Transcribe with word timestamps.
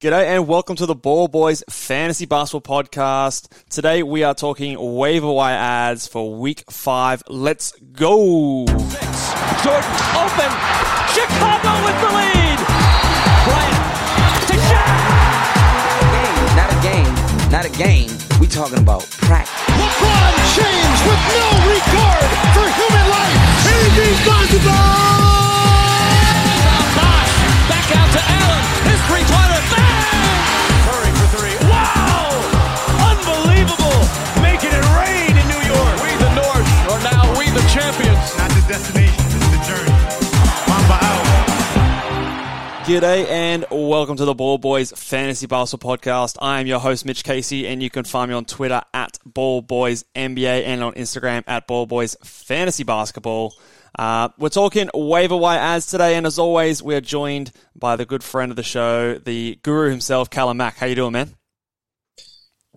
G'day 0.00 0.24
and 0.28 0.48
welcome 0.48 0.76
to 0.76 0.86
the 0.86 0.94
Ball 0.94 1.28
Boys 1.28 1.62
Fantasy 1.68 2.24
Basketball 2.24 2.82
Podcast. 2.82 3.48
Today 3.68 4.02
we 4.02 4.22
are 4.22 4.32
talking 4.34 4.80
waiver 4.96 5.30
wire 5.30 5.58
ads 5.58 6.06
for 6.06 6.38
week 6.40 6.64
five. 6.70 7.22
Let's 7.28 7.72
go. 7.92 8.64
Jordan 8.64 8.80
open. 10.16 10.50
Chicago 11.12 11.84
with 11.84 11.98
the 12.00 12.10
lead. 12.16 12.58
Bryant 13.44 13.76
to 14.48 14.56
Shaq. 14.72 15.52
game, 16.16 16.48
not 16.56 16.72
a 16.72 16.80
game, 16.80 17.14
not 17.52 17.66
a 17.66 17.72
game. 17.76 18.08
We 18.40 18.46
talking 18.46 18.78
about 18.78 19.04
practice. 19.20 19.52
LeBron 19.68 20.32
James 20.56 21.00
with 21.04 21.22
no 21.28 21.44
regard 21.76 22.30
for 22.56 22.64
human 22.72 23.04
life. 23.04 23.36
Anything's 23.68 24.20
possible. 24.24 24.80
Bosh 26.96 27.36
back 27.68 27.84
out 28.00 28.08
to 28.16 28.22
Allen. 28.32 28.64
His 28.88 29.00
three-pointer. 29.04 29.49
G'day 42.90 43.24
and 43.28 43.64
welcome 43.70 44.16
to 44.16 44.24
the 44.24 44.34
Ball 44.34 44.58
Boys 44.58 44.90
Fantasy 44.90 45.46
Basketball 45.46 45.96
Podcast. 45.96 46.36
I 46.42 46.58
am 46.58 46.66
your 46.66 46.80
host 46.80 47.06
Mitch 47.06 47.22
Casey 47.22 47.68
and 47.68 47.80
you 47.80 47.88
can 47.88 48.02
find 48.02 48.28
me 48.28 48.34
on 48.34 48.44
Twitter 48.44 48.82
at 48.92 49.16
Ball 49.24 49.62
Boys 49.62 50.04
NBA 50.16 50.64
and 50.64 50.82
on 50.82 50.94
Instagram 50.94 51.44
at 51.46 51.68
Ball 51.68 51.86
Boys 51.86 52.16
Fantasy 52.24 52.82
Basketball. 52.82 53.54
Uh, 53.96 54.30
we're 54.38 54.48
talking 54.48 54.90
waiver 54.92 55.36
wire 55.36 55.60
ads 55.60 55.86
today, 55.86 56.16
and 56.16 56.26
as 56.26 56.36
always, 56.36 56.82
we 56.82 56.96
are 56.96 57.00
joined 57.00 57.52
by 57.76 57.94
the 57.94 58.04
good 58.04 58.24
friend 58.24 58.50
of 58.50 58.56
the 58.56 58.64
show, 58.64 59.14
the 59.18 59.60
guru 59.62 59.88
himself, 59.88 60.28
Callum 60.28 60.56
Mack. 60.56 60.76
How 60.76 60.86
you 60.86 60.96
doing, 60.96 61.12
man? 61.12 61.36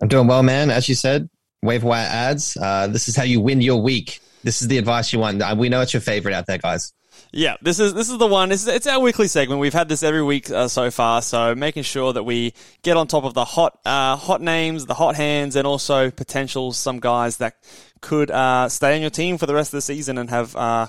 I'm 0.00 0.06
doing 0.06 0.28
well, 0.28 0.44
man. 0.44 0.70
As 0.70 0.88
you 0.88 0.94
said, 0.94 1.28
waiver 1.60 1.88
wire 1.88 2.06
ads. 2.08 2.56
Uh, 2.56 2.86
this 2.86 3.08
is 3.08 3.16
how 3.16 3.24
you 3.24 3.40
win 3.40 3.60
your 3.60 3.82
week. 3.82 4.20
This 4.44 4.62
is 4.62 4.68
the 4.68 4.78
advice 4.78 5.12
you 5.12 5.18
want. 5.18 5.42
We 5.58 5.68
know 5.68 5.80
it's 5.80 5.92
your 5.92 6.02
favorite 6.02 6.34
out 6.34 6.46
there, 6.46 6.58
guys. 6.58 6.92
Yeah, 7.36 7.56
this 7.60 7.80
is 7.80 7.94
this 7.94 8.10
is 8.10 8.18
the 8.18 8.28
one. 8.28 8.52
It's 8.52 8.86
our 8.86 9.00
weekly 9.00 9.26
segment. 9.26 9.60
We've 9.60 9.74
had 9.74 9.88
this 9.88 10.04
every 10.04 10.22
week 10.22 10.52
uh, 10.52 10.68
so 10.68 10.92
far, 10.92 11.20
so 11.20 11.56
making 11.56 11.82
sure 11.82 12.12
that 12.12 12.22
we 12.22 12.54
get 12.82 12.96
on 12.96 13.08
top 13.08 13.24
of 13.24 13.34
the 13.34 13.44
hot 13.44 13.76
uh, 13.84 14.14
hot 14.14 14.40
names, 14.40 14.86
the 14.86 14.94
hot 14.94 15.16
hands, 15.16 15.56
and 15.56 15.66
also 15.66 16.12
potentials. 16.12 16.78
Some 16.78 17.00
guys 17.00 17.38
that 17.38 17.56
could 18.00 18.30
uh, 18.30 18.68
stay 18.68 18.94
on 18.94 19.00
your 19.00 19.10
team 19.10 19.36
for 19.36 19.46
the 19.46 19.54
rest 19.54 19.70
of 19.72 19.78
the 19.78 19.82
season 19.82 20.16
and 20.16 20.30
have 20.30 20.54
uh, 20.54 20.86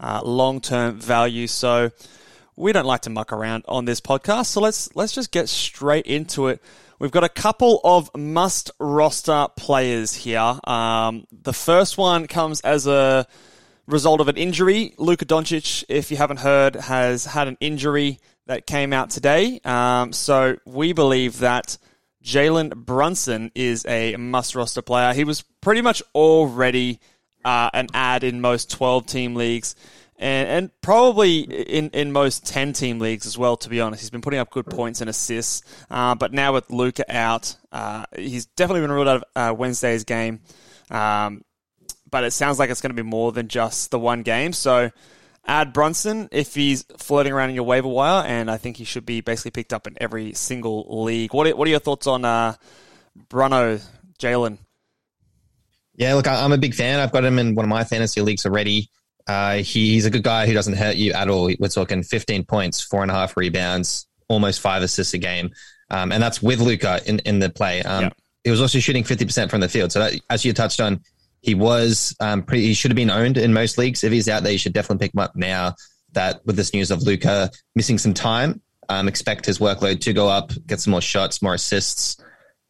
uh, 0.00 0.22
long 0.24 0.62
term 0.62 0.98
value. 0.98 1.46
So 1.46 1.90
we 2.56 2.72
don't 2.72 2.86
like 2.86 3.02
to 3.02 3.10
muck 3.10 3.30
around 3.30 3.66
on 3.68 3.84
this 3.84 4.00
podcast. 4.00 4.46
So 4.46 4.62
let's 4.62 4.96
let's 4.96 5.12
just 5.12 5.30
get 5.30 5.50
straight 5.50 6.06
into 6.06 6.48
it. 6.48 6.62
We've 7.00 7.10
got 7.10 7.24
a 7.24 7.28
couple 7.28 7.82
of 7.84 8.10
must 8.16 8.70
roster 8.78 9.46
players 9.56 10.14
here. 10.14 10.58
Um, 10.64 11.26
the 11.30 11.52
first 11.52 11.98
one 11.98 12.28
comes 12.28 12.62
as 12.62 12.86
a 12.86 13.26
result 13.86 14.20
of 14.20 14.28
an 14.28 14.36
injury. 14.36 14.94
Luka 14.98 15.24
Doncic, 15.24 15.84
if 15.88 16.10
you 16.10 16.16
haven't 16.16 16.38
heard, 16.38 16.76
has 16.76 17.24
had 17.24 17.48
an 17.48 17.56
injury 17.60 18.18
that 18.46 18.66
came 18.66 18.92
out 18.92 19.10
today. 19.10 19.60
Um, 19.64 20.12
so 20.12 20.56
we 20.64 20.92
believe 20.92 21.38
that 21.38 21.78
Jalen 22.24 22.74
Brunson 22.76 23.50
is 23.54 23.84
a 23.86 24.16
must 24.16 24.54
roster 24.54 24.82
player. 24.82 25.12
He 25.12 25.24
was 25.24 25.42
pretty 25.60 25.82
much 25.82 26.02
already 26.14 27.00
uh, 27.44 27.70
an 27.72 27.88
ad 27.94 28.24
in 28.24 28.40
most 28.40 28.70
12 28.70 29.06
team 29.06 29.34
leagues. 29.34 29.74
And, 30.18 30.48
and 30.48 30.70
probably 30.82 31.40
in, 31.40 31.90
in 31.90 32.12
most 32.12 32.46
10 32.46 32.74
team 32.74 33.00
leagues 33.00 33.26
as 33.26 33.36
well, 33.36 33.56
to 33.56 33.68
be 33.68 33.80
honest. 33.80 34.02
He's 34.02 34.10
been 34.10 34.20
putting 34.20 34.38
up 34.38 34.50
good 34.50 34.66
points 34.66 35.00
and 35.00 35.10
assists. 35.10 35.62
Uh, 35.90 36.14
but 36.14 36.32
now 36.32 36.52
with 36.52 36.70
Luka 36.70 37.04
out, 37.08 37.56
uh, 37.72 38.04
he's 38.16 38.46
definitely 38.46 38.82
been 38.82 38.92
ruled 38.92 39.08
out 39.08 39.16
of 39.16 39.24
uh, 39.34 39.54
Wednesday's 39.54 40.04
game. 40.04 40.40
Um, 40.90 41.42
but 42.12 42.22
it 42.22 42.30
sounds 42.30 42.60
like 42.60 42.70
it's 42.70 42.80
going 42.80 42.94
to 42.94 43.02
be 43.02 43.08
more 43.08 43.32
than 43.32 43.48
just 43.48 43.90
the 43.90 43.98
one 43.98 44.22
game. 44.22 44.52
So 44.52 44.90
add 45.44 45.72
Brunson 45.72 46.28
if 46.30 46.54
he's 46.54 46.84
floating 46.98 47.32
around 47.32 47.48
in 47.48 47.56
your 47.56 47.64
waiver 47.64 47.88
wire, 47.88 48.24
and 48.24 48.48
I 48.48 48.58
think 48.58 48.76
he 48.76 48.84
should 48.84 49.04
be 49.04 49.20
basically 49.22 49.50
picked 49.50 49.72
up 49.72 49.88
in 49.88 49.96
every 50.00 50.34
single 50.34 51.02
league. 51.04 51.34
What 51.34 51.48
are, 51.48 51.56
what 51.56 51.66
are 51.66 51.70
your 51.70 51.80
thoughts 51.80 52.06
on 52.06 52.24
uh, 52.24 52.54
Bruno, 53.28 53.80
Jalen? 54.20 54.58
Yeah, 55.94 56.14
look, 56.14 56.26
I'm 56.26 56.52
a 56.52 56.58
big 56.58 56.74
fan. 56.74 57.00
I've 57.00 57.12
got 57.12 57.24
him 57.24 57.38
in 57.38 57.54
one 57.54 57.64
of 57.64 57.68
my 57.68 57.84
fantasy 57.84 58.20
leagues 58.20 58.46
already. 58.46 58.88
Uh, 59.26 59.56
he- 59.56 59.92
he's 59.94 60.06
a 60.06 60.10
good 60.10 60.22
guy 60.22 60.46
who 60.46 60.52
doesn't 60.54 60.74
hurt 60.76 60.96
you 60.96 61.12
at 61.12 61.28
all. 61.28 61.50
We're 61.58 61.68
talking 61.68 62.02
15 62.02 62.44
points, 62.44 62.80
four 62.80 63.02
and 63.02 63.10
a 63.10 63.14
half 63.14 63.36
rebounds, 63.36 64.06
almost 64.28 64.60
five 64.60 64.82
assists 64.82 65.14
a 65.14 65.18
game. 65.18 65.50
Um, 65.90 66.10
and 66.12 66.22
that's 66.22 66.42
with 66.42 66.60
Luka 66.60 67.00
in, 67.06 67.18
in 67.20 67.38
the 67.38 67.50
play. 67.50 67.82
Um, 67.82 68.04
Yeah. 68.04 68.10
He 68.44 68.50
was 68.50 68.60
also 68.60 68.80
shooting 68.80 69.04
50% 69.04 69.50
from 69.50 69.60
the 69.60 69.68
field. 69.68 69.92
So 69.92 70.00
that, 70.00 70.14
as 70.28 70.44
you 70.44 70.52
touched 70.52 70.80
on, 70.80 71.00
he 71.42 71.54
was 71.54 72.16
um, 72.20 72.42
pretty, 72.42 72.66
he 72.66 72.74
should 72.74 72.90
have 72.90 72.96
been 72.96 73.10
owned 73.10 73.36
in 73.36 73.52
most 73.52 73.76
leagues. 73.76 74.04
If 74.04 74.12
he's 74.12 74.28
out 74.28 74.44
there, 74.44 74.52
you 74.52 74.58
should 74.58 74.72
definitely 74.72 75.04
pick 75.04 75.14
him 75.14 75.20
up 75.20 75.36
now 75.36 75.74
that 76.12 76.44
with 76.46 76.56
this 76.56 76.72
news 76.72 76.90
of 76.90 77.02
Luka 77.02 77.50
missing 77.74 77.98
some 77.98 78.14
time, 78.14 78.60
um, 78.88 79.08
expect 79.08 79.46
his 79.46 79.58
workload 79.58 80.00
to 80.02 80.12
go 80.12 80.28
up, 80.28 80.52
get 80.66 80.80
some 80.80 80.92
more 80.92 81.00
shots, 81.00 81.42
more 81.42 81.54
assists. 81.54 82.16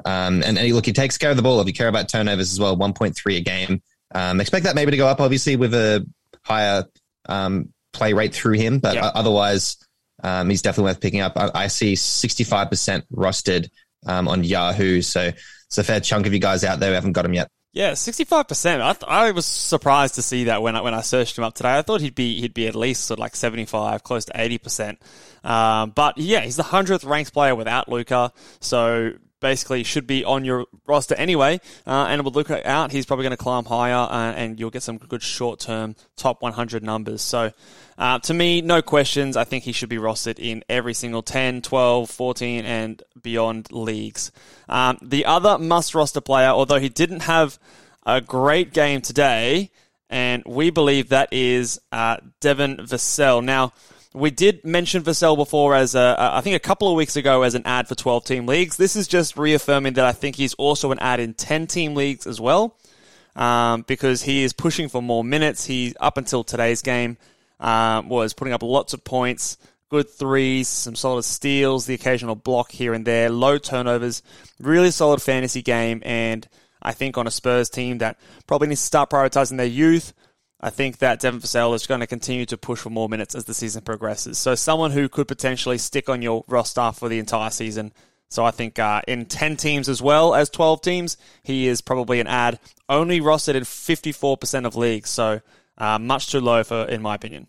Um, 0.05 0.43
and, 0.43 0.59
and 0.59 0.73
look, 0.75 0.87
he 0.87 0.93
takes 0.93 1.19
care 1.19 1.31
of 1.31 1.37
the 1.37 1.43
ball. 1.43 1.61
If 1.61 1.67
you 1.67 1.73
care 1.73 1.89
about 1.89 2.09
turnovers 2.09 2.51
as 2.53 2.59
well, 2.59 2.77
1.3 2.77 3.37
a 3.37 3.41
game. 3.41 3.83
Um, 4.15 4.41
expect 4.41 4.65
that 4.65 4.75
maybe 4.75 4.91
to 4.93 4.97
go 4.97 5.07
up, 5.07 5.21
obviously, 5.21 5.57
with 5.57 5.75
a 5.75 6.07
higher 6.43 6.85
um, 7.29 7.73
play 7.93 8.13
rate 8.13 8.35
through 8.35 8.55
him. 8.55 8.79
But 8.79 8.97
otherwise, 8.97 9.77
um, 10.23 10.49
he's 10.49 10.63
definitely 10.63 10.91
worth 10.91 11.01
picking 11.01 11.21
up. 11.21 11.33
I, 11.37 11.51
I 11.55 11.67
see 11.67 11.95
65% 11.95 13.03
rostered 13.15 13.69
um, 14.07 14.29
on 14.29 14.45
Yahoo. 14.45 15.03
So 15.03 15.31
it's 15.67 15.79
a 15.79 15.85
fair 15.85 16.01
chunk 16.01 16.27
of 16.27 16.33
you 16.33 16.39
guys 16.39 16.65
out 16.65 16.81
there 16.81 16.91
who 16.91 16.95
haven't 16.95 17.13
got 17.13 17.25
him 17.25 17.35
yet. 17.35 17.51
Yeah, 17.73 17.95
sixty 17.95 18.25
five 18.25 18.49
percent. 18.49 18.83
I 19.09 19.31
was 19.31 19.47
surprised 19.47 20.17
to 20.17 20.23
see 20.23 20.45
that 20.45 20.61
when 20.61 20.77
I 20.77 20.83
when 20.83 20.93
I 20.93 21.01
searched 21.01 21.39
him 21.39 21.45
up 21.45 21.55
today. 21.55 21.79
I 21.79 21.81
thought 21.83 22.03
he'd 22.03 22.15
be 22.15 22.39
he'd 22.41 22.53
be 22.53 22.67
at 22.67 22.75
least 22.75 23.05
sort 23.05 23.19
of 23.19 23.23
like 23.23 23.35
seventy 23.35 23.65
five, 23.65 24.03
close 24.03 24.27
to 24.27 24.33
eighty 24.39 24.59
percent. 24.59 25.01
Um, 25.43 25.91
but 25.91 26.19
yeah, 26.19 26.41
he's 26.41 26.57
the 26.57 26.63
hundredth 26.65 27.03
ranked 27.05 27.33
player 27.33 27.55
without 27.55 27.89
Luka, 27.89 28.33
so 28.61 29.13
basically 29.43 29.83
should 29.83 30.07
be 30.07 30.25
on 30.25 30.47
your 30.47 30.65
roster 30.87 31.15
anyway. 31.17 31.61
Uh, 31.87 32.07
and 32.09 32.25
with 32.25 32.35
Luka 32.35 32.67
out, 32.67 32.93
he's 32.93 33.05
probably 33.05 33.25
going 33.25 33.33
to 33.33 33.37
climb 33.37 33.67
higher, 33.67 33.95
uh, 33.95 34.33
and 34.33 34.59
you'll 34.59 34.71
get 34.71 34.83
some 34.83 34.97
good 34.97 35.23
short 35.23 35.61
term 35.61 35.95
top 36.17 36.41
one 36.41 36.55
hundred 36.55 36.83
numbers. 36.83 37.21
So. 37.21 37.53
Uh, 37.99 38.19
to 38.19 38.33
me, 38.33 38.63
no 38.63 38.81
questions. 38.81 39.37
I 39.37 39.45
think 39.45 39.65
he 39.65 39.73
should 39.73 39.91
be 39.91 39.99
rostered 39.99 40.39
in 40.39 40.65
every 40.69 40.95
single 40.95 41.23
10, 41.23 41.61
12, 41.61 42.11
14, 42.11 42.65
and 42.65 43.03
beyond 43.23 43.71
leagues. 43.71 44.33
Um, 44.67 44.99
the 45.03 45.27
other 45.27 45.59
must 45.59 45.95
roster 45.95 46.23
player, 46.23 46.49
although 46.49 46.81
he 46.81 46.89
didn't 46.89 47.21
have 47.21 47.59
a 48.05 48.21
great 48.21 48.73
game 48.73 49.03
today, 49.03 49.71
and 50.11 50.43
we 50.47 50.71
believe 50.71 51.11
that 51.11 51.33
is 51.33 51.81
uh, 51.93 52.17
Devin 52.41 52.79
Vassell. 52.79 53.45
Now, 53.45 53.73
we 54.15 54.31
did 54.31 54.65
mention 54.65 55.03
Vassell 55.03 55.37
before 55.37 55.75
as 55.75 55.95
a, 55.95 56.17
I 56.19 56.41
think 56.43 56.57
a 56.57 56.61
couple 56.61 56.89
of 56.89 56.97
weeks 56.97 57.17
ago 57.17 57.43
as 57.43 57.55
an 57.55 57.63
ad 57.65 57.89
for 57.89 57.95
12 57.95 58.25
team 58.25 58.47
leagues. 58.47 58.77
This 58.77 58.97
is 58.97 59.09
just 59.09 59.37
reaffirming 59.37 59.95
that 59.95 60.05
I 60.05 60.13
think 60.13 60.37
he's 60.37 60.55
also 60.55 60.93
an 60.93 60.99
ad 60.99 61.21
in 61.21 61.35
10 61.35 61.67
team 61.67 61.95
leagues 61.95 62.27
as 62.27 62.41
well, 62.41 62.77
um, 63.37 63.83
because 63.83 64.23
he 64.23 64.43
is 64.43 64.53
pushing 64.53 64.89
for 64.89 65.01
more 65.01 65.25
minutes. 65.25 65.65
He, 65.65 65.95
up 65.99 66.19
until 66.19 66.45
today's 66.45 66.83
game, 66.83 67.17
um, 67.59 68.09
was 68.09 68.35
putting 68.35 68.53
up 68.53 68.63
lots 68.63 68.93
of 68.93 69.03
points, 69.05 69.57
good 69.89 70.11
threes, 70.11 70.69
some 70.69 70.95
solid 70.95 71.23
steals, 71.23 71.87
the 71.87 71.95
occasional 71.95 72.35
block 72.35 72.71
here 72.71 72.93
and 72.93 73.07
there, 73.07 73.31
low 73.31 73.57
turnovers, 73.57 74.23
really 74.61 74.91
solid 74.91 75.23
fantasy 75.23 75.63
game. 75.63 76.03
And 76.05 76.47
I 76.83 76.93
think 76.93 77.17
on 77.17 77.27
a 77.27 77.31
Spurs 77.31 77.71
team 77.71 77.99
that 77.99 78.19
probably 78.47 78.69
needs 78.69 78.81
to 78.81 78.87
start 78.87 79.11
prioritizing 79.11 79.57
their 79.57 79.67
youth, 79.67 80.13
I 80.63 80.71
think 80.71 80.99
that 80.99 81.19
Devin 81.19 81.41
Vassell 81.41 81.75
is 81.75 81.87
going 81.87 82.01
to 82.01 82.07
continue 82.07 82.47
to 82.47 82.57
push 82.57 82.79
for 82.79 82.91
more 82.91 83.09
minutes 83.09 83.35
as 83.35 83.47
the 83.47 83.55
season 83.55 83.83
progresses. 83.83 84.39
So 84.39 84.55
someone 84.55 84.93
who 84.93 85.09
could 85.09 85.27
potentially 85.27 85.77
stick 85.79 86.09
on 86.09 86.23
your 86.23 86.45
roster 86.47 86.93
for 86.93 87.09
the 87.09 87.19
entire 87.19 87.51
season. 87.51 87.93
So 88.29 88.45
I 88.45 88.53
think 88.53 88.79
uh, 88.79 89.03
in 89.09 89.27
10 89.27 89.57
teams 89.57 89.89
as 89.89 90.01
well 90.01 90.35
as 90.35 90.49
12 90.51 90.81
teams, 90.81 91.17
he 91.43 91.67
is 91.67 91.81
probably 91.81 92.21
an 92.21 92.29
ad. 92.29 92.61
Only 92.89 93.21
rostered 93.21 93.57
in 93.57 93.65
54% 93.65 94.65
of 94.65 94.77
leagues. 94.77 95.11
So 95.11 95.41
uh, 95.79 95.99
much 95.99 96.29
too 96.31 96.41
low 96.41 96.63
for, 96.63 96.85
in 96.85 97.03
my 97.03 97.17
opinion. 97.17 97.49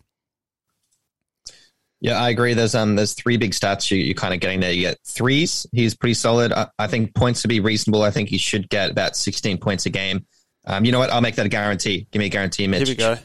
Yeah, 2.00 2.20
I 2.20 2.28
agree. 2.28 2.52
There's 2.52 2.74
um 2.74 2.96
there's 2.96 3.14
three 3.14 3.38
big 3.38 3.52
stats 3.52 3.90
you, 3.90 3.96
you're 3.96 4.14
kind 4.14 4.34
of 4.34 4.40
getting 4.40 4.60
there. 4.60 4.72
You 4.72 4.82
get 4.82 4.98
threes. 5.06 5.66
He's 5.72 5.94
pretty 5.94 6.12
solid. 6.12 6.52
I, 6.52 6.66
I 6.78 6.86
think 6.86 7.14
points 7.14 7.40
to 7.42 7.48
be 7.48 7.60
reasonable. 7.60 8.02
I 8.02 8.10
think 8.10 8.28
he 8.28 8.36
should 8.36 8.68
get 8.68 8.90
about 8.90 9.16
16 9.16 9.56
points 9.56 9.86
a 9.86 9.90
game. 9.90 10.26
Um, 10.66 10.84
you 10.84 10.92
know 10.92 10.98
what? 10.98 11.10
I'll 11.10 11.20
make 11.20 11.34
that 11.36 11.46
a 11.46 11.50
guarantee. 11.50 12.06
Give 12.10 12.20
me 12.20 12.26
a 12.26 12.30
guarantee, 12.30 12.66
Mitch. 12.66 12.88
Here 12.88 13.16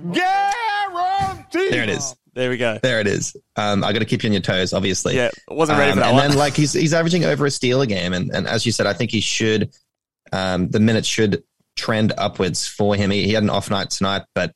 we 0.00 0.12
go. 0.12 0.12
Guarantee. 0.12 1.70
There 1.70 1.82
it 1.82 1.90
is. 1.90 2.14
There 2.34 2.50
we 2.50 2.56
go. 2.58 2.78
There 2.82 3.00
it 3.00 3.06
is. 3.06 3.34
Um, 3.56 3.82
I 3.82 3.92
got 3.92 4.00
to 4.00 4.04
keep 4.04 4.22
you 4.22 4.28
on 4.28 4.32
your 4.32 4.42
toes, 4.42 4.72
obviously. 4.74 5.16
Yeah, 5.16 5.30
wasn't 5.48 5.78
ready 5.78 5.92
Um, 5.92 5.96
for 5.96 6.00
that 6.00 6.08
and 6.08 6.16
one. 6.16 6.28
then 6.28 6.38
like 6.38 6.54
he's 6.54 6.72
he's 6.74 6.92
averaging 6.92 7.24
over 7.24 7.46
a 7.46 7.50
steal 7.50 7.80
a 7.80 7.86
game, 7.86 8.12
and 8.12 8.30
and 8.34 8.46
as 8.46 8.66
you 8.66 8.72
said, 8.72 8.86
I 8.86 8.92
think 8.92 9.10
he 9.10 9.20
should. 9.20 9.70
Um, 10.32 10.68
the 10.68 10.80
minutes 10.80 11.08
should 11.08 11.44
trend 11.76 12.12
upwards 12.18 12.66
for 12.66 12.94
him. 12.94 13.10
He, 13.10 13.24
he 13.24 13.32
had 13.32 13.42
an 13.42 13.50
off 13.50 13.70
night 13.70 13.90
tonight, 13.90 14.22
but 14.34 14.52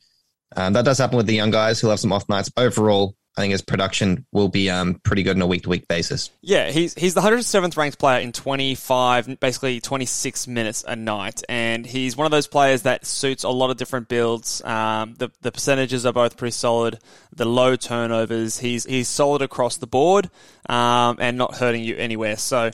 um, 0.56 0.72
that 0.74 0.84
does 0.84 0.98
happen 0.98 1.16
with 1.16 1.26
the 1.26 1.34
young 1.34 1.50
guys 1.50 1.80
who 1.80 1.88
have 1.88 2.00
some 2.00 2.12
off 2.12 2.28
nights. 2.28 2.50
Overall, 2.56 3.14
I 3.36 3.42
think 3.42 3.52
his 3.52 3.62
production 3.62 4.26
will 4.32 4.48
be 4.48 4.68
um, 4.68 4.96
pretty 4.96 5.22
good 5.22 5.36
on 5.36 5.42
a 5.42 5.46
week 5.46 5.62
to 5.62 5.68
week 5.68 5.86
basis. 5.86 6.30
Yeah, 6.40 6.70
he's 6.70 6.94
he's 6.94 7.14
the 7.14 7.20
107th 7.20 7.76
ranked 7.76 7.98
player 7.98 8.20
in 8.20 8.32
25, 8.32 9.38
basically 9.38 9.80
26 9.80 10.48
minutes 10.48 10.84
a 10.86 10.96
night, 10.96 11.42
and 11.48 11.86
he's 11.86 12.16
one 12.16 12.24
of 12.24 12.32
those 12.32 12.48
players 12.48 12.82
that 12.82 13.06
suits 13.06 13.44
a 13.44 13.48
lot 13.48 13.70
of 13.70 13.76
different 13.76 14.08
builds. 14.08 14.62
Um, 14.64 15.14
the 15.16 15.30
the 15.42 15.52
percentages 15.52 16.04
are 16.06 16.12
both 16.12 16.36
pretty 16.36 16.52
solid. 16.52 16.98
The 17.34 17.44
low 17.44 17.76
turnovers, 17.76 18.58
he's 18.58 18.84
he's 18.84 19.08
solid 19.08 19.42
across 19.42 19.76
the 19.76 19.86
board, 19.86 20.28
um, 20.68 21.16
and 21.20 21.38
not 21.38 21.56
hurting 21.56 21.84
you 21.84 21.96
anywhere. 21.96 22.36
So. 22.36 22.70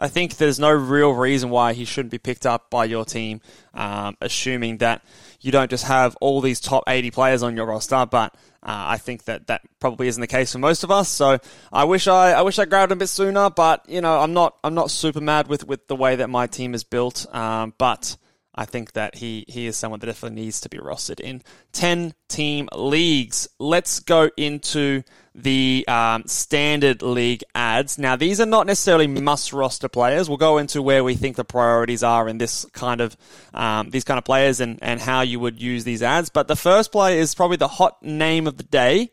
I 0.00 0.06
think 0.06 0.36
there's 0.36 0.60
no 0.60 0.70
real 0.70 1.10
reason 1.10 1.50
why 1.50 1.72
he 1.72 1.84
shouldn't 1.84 2.12
be 2.12 2.18
picked 2.18 2.46
up 2.46 2.70
by 2.70 2.84
your 2.84 3.04
team, 3.04 3.40
um, 3.74 4.16
assuming 4.20 4.78
that 4.78 5.02
you 5.40 5.52
don't 5.52 5.70
just 5.70 5.84
have 5.84 6.16
all 6.20 6.40
these 6.40 6.60
top 6.60 6.84
80 6.86 7.10
players 7.10 7.42
on 7.42 7.56
your 7.56 7.66
roster, 7.66 8.06
but 8.06 8.34
uh, 8.62 8.84
I 8.88 8.98
think 8.98 9.24
that 9.24 9.46
that 9.46 9.62
probably 9.78 10.08
isn't 10.08 10.20
the 10.20 10.26
case 10.26 10.52
for 10.52 10.58
most 10.58 10.82
of 10.82 10.90
us. 10.90 11.08
So 11.08 11.38
I 11.72 11.84
wish 11.84 12.08
I, 12.08 12.32
I 12.32 12.42
wish 12.42 12.58
I 12.58 12.64
grabbed 12.64 12.90
him 12.90 12.98
a 12.98 13.00
bit 13.00 13.08
sooner, 13.08 13.48
but 13.50 13.88
you 13.88 14.00
know 14.00 14.20
I'm 14.20 14.32
not 14.32 14.56
I'm 14.64 14.74
not 14.74 14.90
super 14.90 15.20
mad 15.20 15.46
with, 15.48 15.66
with 15.66 15.86
the 15.86 15.96
way 15.96 16.16
that 16.16 16.28
my 16.28 16.46
team 16.46 16.74
is 16.74 16.82
built. 16.82 17.32
Um, 17.34 17.72
but 17.78 18.16
I 18.58 18.64
think 18.64 18.94
that 18.94 19.14
he 19.14 19.44
he 19.46 19.68
is 19.68 19.76
someone 19.76 20.00
that 20.00 20.06
definitely 20.06 20.42
needs 20.42 20.60
to 20.62 20.68
be 20.68 20.78
rostered 20.78 21.20
in 21.20 21.42
10 21.74 22.12
team 22.28 22.68
leagues. 22.74 23.48
Let's 23.60 24.00
go 24.00 24.30
into 24.36 25.04
the 25.32 25.84
um, 25.86 26.24
standard 26.26 27.00
league 27.00 27.44
ads. 27.54 27.98
Now, 27.98 28.16
these 28.16 28.40
are 28.40 28.46
not 28.46 28.66
necessarily 28.66 29.06
must 29.06 29.52
roster 29.52 29.88
players. 29.88 30.28
We'll 30.28 30.38
go 30.38 30.58
into 30.58 30.82
where 30.82 31.04
we 31.04 31.14
think 31.14 31.36
the 31.36 31.44
priorities 31.44 32.02
are 32.02 32.28
in 32.28 32.38
this 32.38 32.66
kind 32.72 33.00
of 33.00 33.16
um, 33.54 33.90
these 33.90 34.02
kind 34.02 34.18
of 34.18 34.24
players 34.24 34.58
and, 34.58 34.80
and 34.82 35.00
how 35.00 35.20
you 35.20 35.38
would 35.38 35.62
use 35.62 35.84
these 35.84 36.02
ads. 36.02 36.28
But 36.28 36.48
the 36.48 36.56
first 36.56 36.90
play 36.90 37.20
is 37.20 37.36
probably 37.36 37.58
the 37.58 37.68
hot 37.68 38.02
name 38.02 38.48
of 38.48 38.56
the 38.56 38.64
day. 38.64 39.12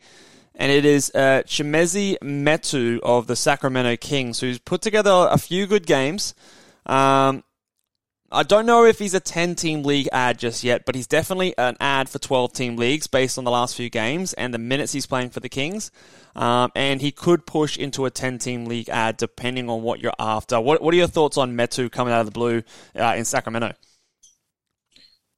And 0.56 0.72
it 0.72 0.84
is 0.84 1.12
uh, 1.14 1.42
Chimezie 1.46 2.18
Metu 2.18 2.98
of 3.04 3.28
the 3.28 3.36
Sacramento 3.36 3.94
Kings, 3.98 4.40
who's 4.40 4.58
put 4.58 4.82
together 4.82 5.28
a 5.30 5.38
few 5.38 5.68
good 5.68 5.86
games. 5.86 6.34
Um, 6.86 7.44
I 8.30 8.42
don't 8.42 8.66
know 8.66 8.84
if 8.84 8.98
he's 8.98 9.14
a 9.14 9.20
10 9.20 9.54
team 9.54 9.84
league 9.84 10.08
ad 10.12 10.38
just 10.38 10.64
yet, 10.64 10.84
but 10.84 10.96
he's 10.96 11.06
definitely 11.06 11.56
an 11.56 11.76
ad 11.78 12.08
for 12.08 12.18
12 12.18 12.52
team 12.52 12.76
leagues 12.76 13.06
based 13.06 13.38
on 13.38 13.44
the 13.44 13.50
last 13.52 13.76
few 13.76 13.88
games 13.88 14.32
and 14.32 14.52
the 14.52 14.58
minutes 14.58 14.92
he's 14.92 15.06
playing 15.06 15.30
for 15.30 15.40
the 15.40 15.48
Kings. 15.48 15.92
Um, 16.34 16.72
and 16.74 17.00
he 17.00 17.12
could 17.12 17.46
push 17.46 17.78
into 17.78 18.04
a 18.04 18.10
10 18.10 18.38
team 18.38 18.64
league 18.64 18.88
ad 18.88 19.16
depending 19.16 19.70
on 19.70 19.82
what 19.82 20.00
you're 20.00 20.12
after. 20.18 20.60
What, 20.60 20.82
what 20.82 20.92
are 20.92 20.96
your 20.96 21.06
thoughts 21.06 21.38
on 21.38 21.56
Metu 21.56 21.90
coming 21.90 22.12
out 22.12 22.20
of 22.20 22.26
the 22.26 22.32
blue 22.32 22.62
uh, 22.96 23.14
in 23.16 23.24
Sacramento? 23.24 23.74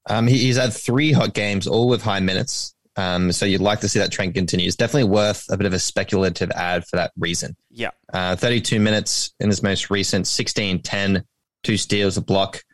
Um, 0.07 0.27
he, 0.27 0.39
he's 0.39 0.57
had 0.57 0.73
three 0.73 1.13
hot 1.13 1.35
games, 1.35 1.67
all 1.67 1.89
with 1.89 2.03
high 2.03 2.21
minutes. 2.21 2.75
Um, 2.97 3.31
so 3.31 3.47
you'd 3.47 3.61
like 3.61 3.81
to 3.81 3.89
see 3.89 3.99
that 4.01 4.11
trend 4.11 4.35
continue. 4.35 4.67
It's 4.67 4.75
definitely 4.75 5.11
worth 5.11 5.45
a 5.51 5.57
bit 5.57 5.67
of 5.67 5.73
a 5.73 5.79
speculative 5.79 6.51
ad 6.53 6.85
for 6.87 6.97
that 6.97 7.13
reason. 7.17 7.55
Yeah. 7.71 7.91
Uh, 8.13 8.35
32 8.35 8.81
minutes 8.81 9.35
in 9.39 9.49
his 9.49 9.63
most 9.63 9.91
recent 9.91 10.27
16, 10.27 10.83
10, 10.83 11.23
two 11.63 11.77
steals, 11.77 12.17
a 12.17 12.23
block 12.23 12.65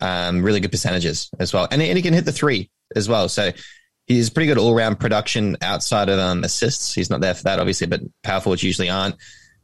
um, 0.00 0.42
really 0.42 0.60
good 0.60 0.70
percentages 0.70 1.30
as 1.38 1.52
well. 1.52 1.68
And, 1.70 1.82
and 1.82 1.96
he 1.96 2.02
can 2.02 2.14
hit 2.14 2.24
the 2.24 2.32
three 2.32 2.70
as 2.94 3.08
well. 3.08 3.28
So 3.28 3.52
he's 4.06 4.30
pretty 4.30 4.46
good 4.46 4.58
all 4.58 4.74
round 4.74 4.98
production 4.98 5.56
outside 5.62 6.08
of 6.08 6.18
um, 6.18 6.44
assists. 6.44 6.94
He's 6.94 7.10
not 7.10 7.20
there 7.20 7.34
for 7.34 7.44
that, 7.44 7.58
obviously, 7.58 7.86
but 7.86 8.00
power 8.22 8.40
forwards 8.40 8.62
usually 8.62 8.90
aren't. 8.90 9.16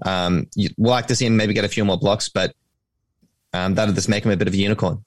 Um, 0.04 0.48
you 0.54 0.70
would 0.76 0.90
like 0.90 1.06
to 1.08 1.16
see 1.16 1.26
him 1.26 1.36
maybe 1.36 1.54
get 1.54 1.64
a 1.64 1.68
few 1.68 1.84
more 1.84 1.98
blocks, 1.98 2.28
but 2.28 2.54
um, 3.52 3.74
that'll 3.74 3.94
just 3.94 4.08
make 4.08 4.24
him 4.24 4.32
a 4.32 4.36
bit 4.36 4.48
of 4.48 4.54
a 4.54 4.56
unicorn. 4.56 5.04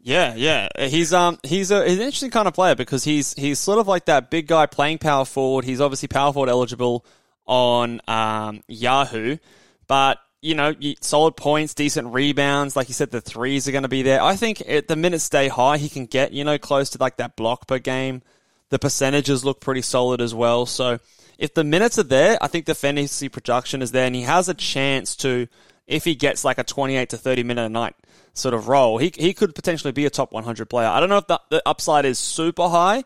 Yeah, 0.00 0.34
yeah. 0.34 0.68
He's 0.78 1.14
um 1.14 1.38
he's 1.42 1.70
a 1.70 1.82
he's 1.82 1.96
an 1.96 2.02
interesting 2.02 2.30
kind 2.30 2.46
of 2.46 2.52
player 2.52 2.74
because 2.74 3.04
he's 3.04 3.32
he's 3.34 3.58
sort 3.58 3.78
of 3.78 3.88
like 3.88 4.04
that 4.04 4.30
big 4.30 4.46
guy 4.46 4.66
playing 4.66 4.98
power 4.98 5.24
forward. 5.24 5.64
He's 5.64 5.80
obviously 5.80 6.08
power 6.08 6.30
forward 6.30 6.50
eligible 6.50 7.06
on 7.46 8.02
um, 8.06 8.62
Yahoo, 8.68 9.38
but 9.86 10.18
you 10.44 10.54
know, 10.54 10.74
solid 11.00 11.36
points, 11.36 11.72
decent 11.72 12.12
rebounds. 12.12 12.76
Like 12.76 12.88
you 12.88 12.94
said, 12.94 13.10
the 13.10 13.22
threes 13.22 13.66
are 13.66 13.72
going 13.72 13.82
to 13.82 13.88
be 13.88 14.02
there. 14.02 14.22
I 14.22 14.36
think 14.36 14.62
at 14.68 14.88
the 14.88 14.94
minutes 14.94 15.24
stay 15.24 15.48
high, 15.48 15.78
he 15.78 15.88
can 15.88 16.04
get, 16.04 16.32
you 16.32 16.44
know, 16.44 16.58
close 16.58 16.90
to 16.90 16.98
like 16.98 17.16
that 17.16 17.34
block 17.34 17.66
per 17.66 17.78
game. 17.78 18.20
The 18.68 18.78
percentages 18.78 19.42
look 19.42 19.60
pretty 19.60 19.80
solid 19.80 20.20
as 20.20 20.34
well. 20.34 20.66
So 20.66 20.98
if 21.38 21.54
the 21.54 21.64
minutes 21.64 21.98
are 21.98 22.02
there, 22.02 22.36
I 22.42 22.48
think 22.48 22.66
the 22.66 22.74
fantasy 22.74 23.30
production 23.30 23.80
is 23.80 23.92
there 23.92 24.04
and 24.06 24.14
he 24.14 24.22
has 24.22 24.50
a 24.50 24.54
chance 24.54 25.16
to, 25.16 25.48
if 25.86 26.04
he 26.04 26.14
gets 26.14 26.44
like 26.44 26.58
a 26.58 26.64
28 26.64 27.08
to 27.08 27.16
30 27.16 27.42
minute 27.42 27.64
a 27.64 27.70
night 27.70 27.94
sort 28.34 28.52
of 28.52 28.68
role, 28.68 28.98
he, 28.98 29.14
he 29.16 29.32
could 29.32 29.54
potentially 29.54 29.92
be 29.92 30.04
a 30.04 30.10
top 30.10 30.30
100 30.30 30.66
player. 30.68 30.88
I 30.88 31.00
don't 31.00 31.08
know 31.08 31.18
if 31.18 31.26
the, 31.26 31.40
the 31.48 31.62
upside 31.64 32.04
is 32.04 32.18
super 32.18 32.68
high, 32.68 33.04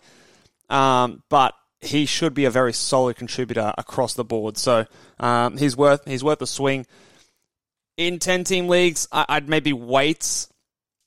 um, 0.69 1.23
but 1.29 1.55
he 1.81 2.05
should 2.05 2.35
be 2.35 2.47
a 2.47 2.51
very 2.51 2.73
solid 2.73 3.15
contributor 3.15 3.73
across 3.79 4.15
the 4.15 4.25
board. 4.25 4.57
So 4.59 4.87
um, 5.21 5.57
he's 5.57 5.77
worth 5.77 6.05
he's 6.05 6.25
worth 6.25 6.43
a 6.43 6.47
swing 6.49 6.85
in 7.99 8.19
10 8.19 8.45
team 8.45 8.69
leagues, 8.69 9.07
I'd 9.13 9.49
maybe 9.49 9.75
wait 9.75 10.47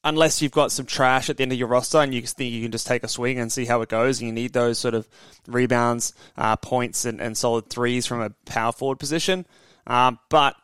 unless 0.03 0.41
you've 0.41 0.51
got 0.51 0.71
some 0.71 0.85
trash 0.85 1.29
at 1.29 1.37
the 1.37 1.43
end 1.43 1.51
of 1.51 1.57
your 1.57 1.67
roster 1.67 1.99
and 1.99 2.13
you 2.13 2.21
think 2.21 2.51
you 2.51 2.61
can 2.61 2.71
just 2.71 2.85
take 2.85 3.03
a 3.03 3.07
swing 3.07 3.39
and 3.39 3.51
see 3.51 3.65
how 3.65 3.81
it 3.81 3.89
goes. 3.89 4.19
And 4.19 4.27
you 4.27 4.33
need 4.33 4.53
those 4.53 4.77
sort 4.77 4.93
of 4.93 5.07
rebounds, 5.47 6.13
uh, 6.37 6.57
points, 6.57 7.05
and, 7.05 7.21
and, 7.21 7.37
solid 7.37 7.69
threes 7.69 8.05
from 8.05 8.21
a 8.21 8.31
power 8.45 8.71
forward 8.71 8.99
position. 8.99 9.45
Um, 9.87 10.19
but 10.29 10.55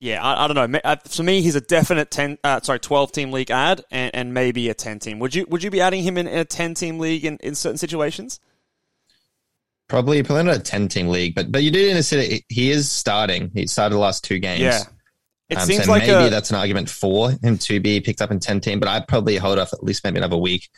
yeah, 0.00 0.22
I, 0.22 0.44
I, 0.44 0.48
don't 0.48 0.72
know. 0.72 0.80
Uh, 0.82 0.96
for 0.96 1.22
me, 1.22 1.40
he's 1.40 1.54
a 1.54 1.60
definite 1.60 2.10
ten, 2.10 2.36
uh, 2.42 2.60
sorry, 2.60 2.80
twelve 2.80 3.12
team 3.12 3.32
league 3.32 3.50
ad, 3.50 3.84
and, 3.90 4.14
and, 4.14 4.34
maybe 4.34 4.68
a 4.68 4.74
ten 4.74 4.98
team. 4.98 5.18
Would 5.20 5.34
you 5.34 5.46
would 5.48 5.62
you 5.62 5.70
be 5.70 5.80
adding 5.80 6.02
him 6.02 6.18
in, 6.18 6.26
in 6.26 6.38
a 6.38 6.44
ten 6.44 6.74
team 6.74 6.98
league 6.98 7.24
in, 7.24 7.38
in 7.38 7.54
certain 7.54 7.78
situations? 7.78 8.38
Probably, 9.88 10.22
probably 10.22 10.44
not 10.44 10.56
a 10.56 10.60
ten 10.60 10.88
team 10.88 11.08
league, 11.08 11.34
but 11.34 11.50
but 11.50 11.62
you 11.62 11.70
do 11.70 11.90
consider 11.90 12.38
he 12.48 12.70
is 12.70 12.90
starting. 12.90 13.50
He 13.54 13.66
started 13.66 13.94
the 13.94 14.00
last 14.00 14.24
two 14.24 14.38
games. 14.40 14.60
Yeah. 14.60 14.82
It 15.48 15.58
um, 15.58 15.66
seems 15.66 15.84
so 15.84 15.90
like 15.90 16.06
maybe 16.06 16.26
a, 16.26 16.30
that's 16.30 16.50
an 16.50 16.56
argument 16.56 16.88
for 16.88 17.30
him 17.30 17.58
to 17.58 17.80
be 17.80 18.00
picked 18.00 18.22
up 18.22 18.30
in 18.30 18.40
10 18.40 18.60
team, 18.60 18.80
but 18.80 18.88
I'd 18.88 19.06
probably 19.06 19.36
hold 19.36 19.58
off 19.58 19.72
at 19.72 19.82
least 19.82 20.02
maybe 20.04 20.18
another 20.18 20.36
week. 20.36 20.68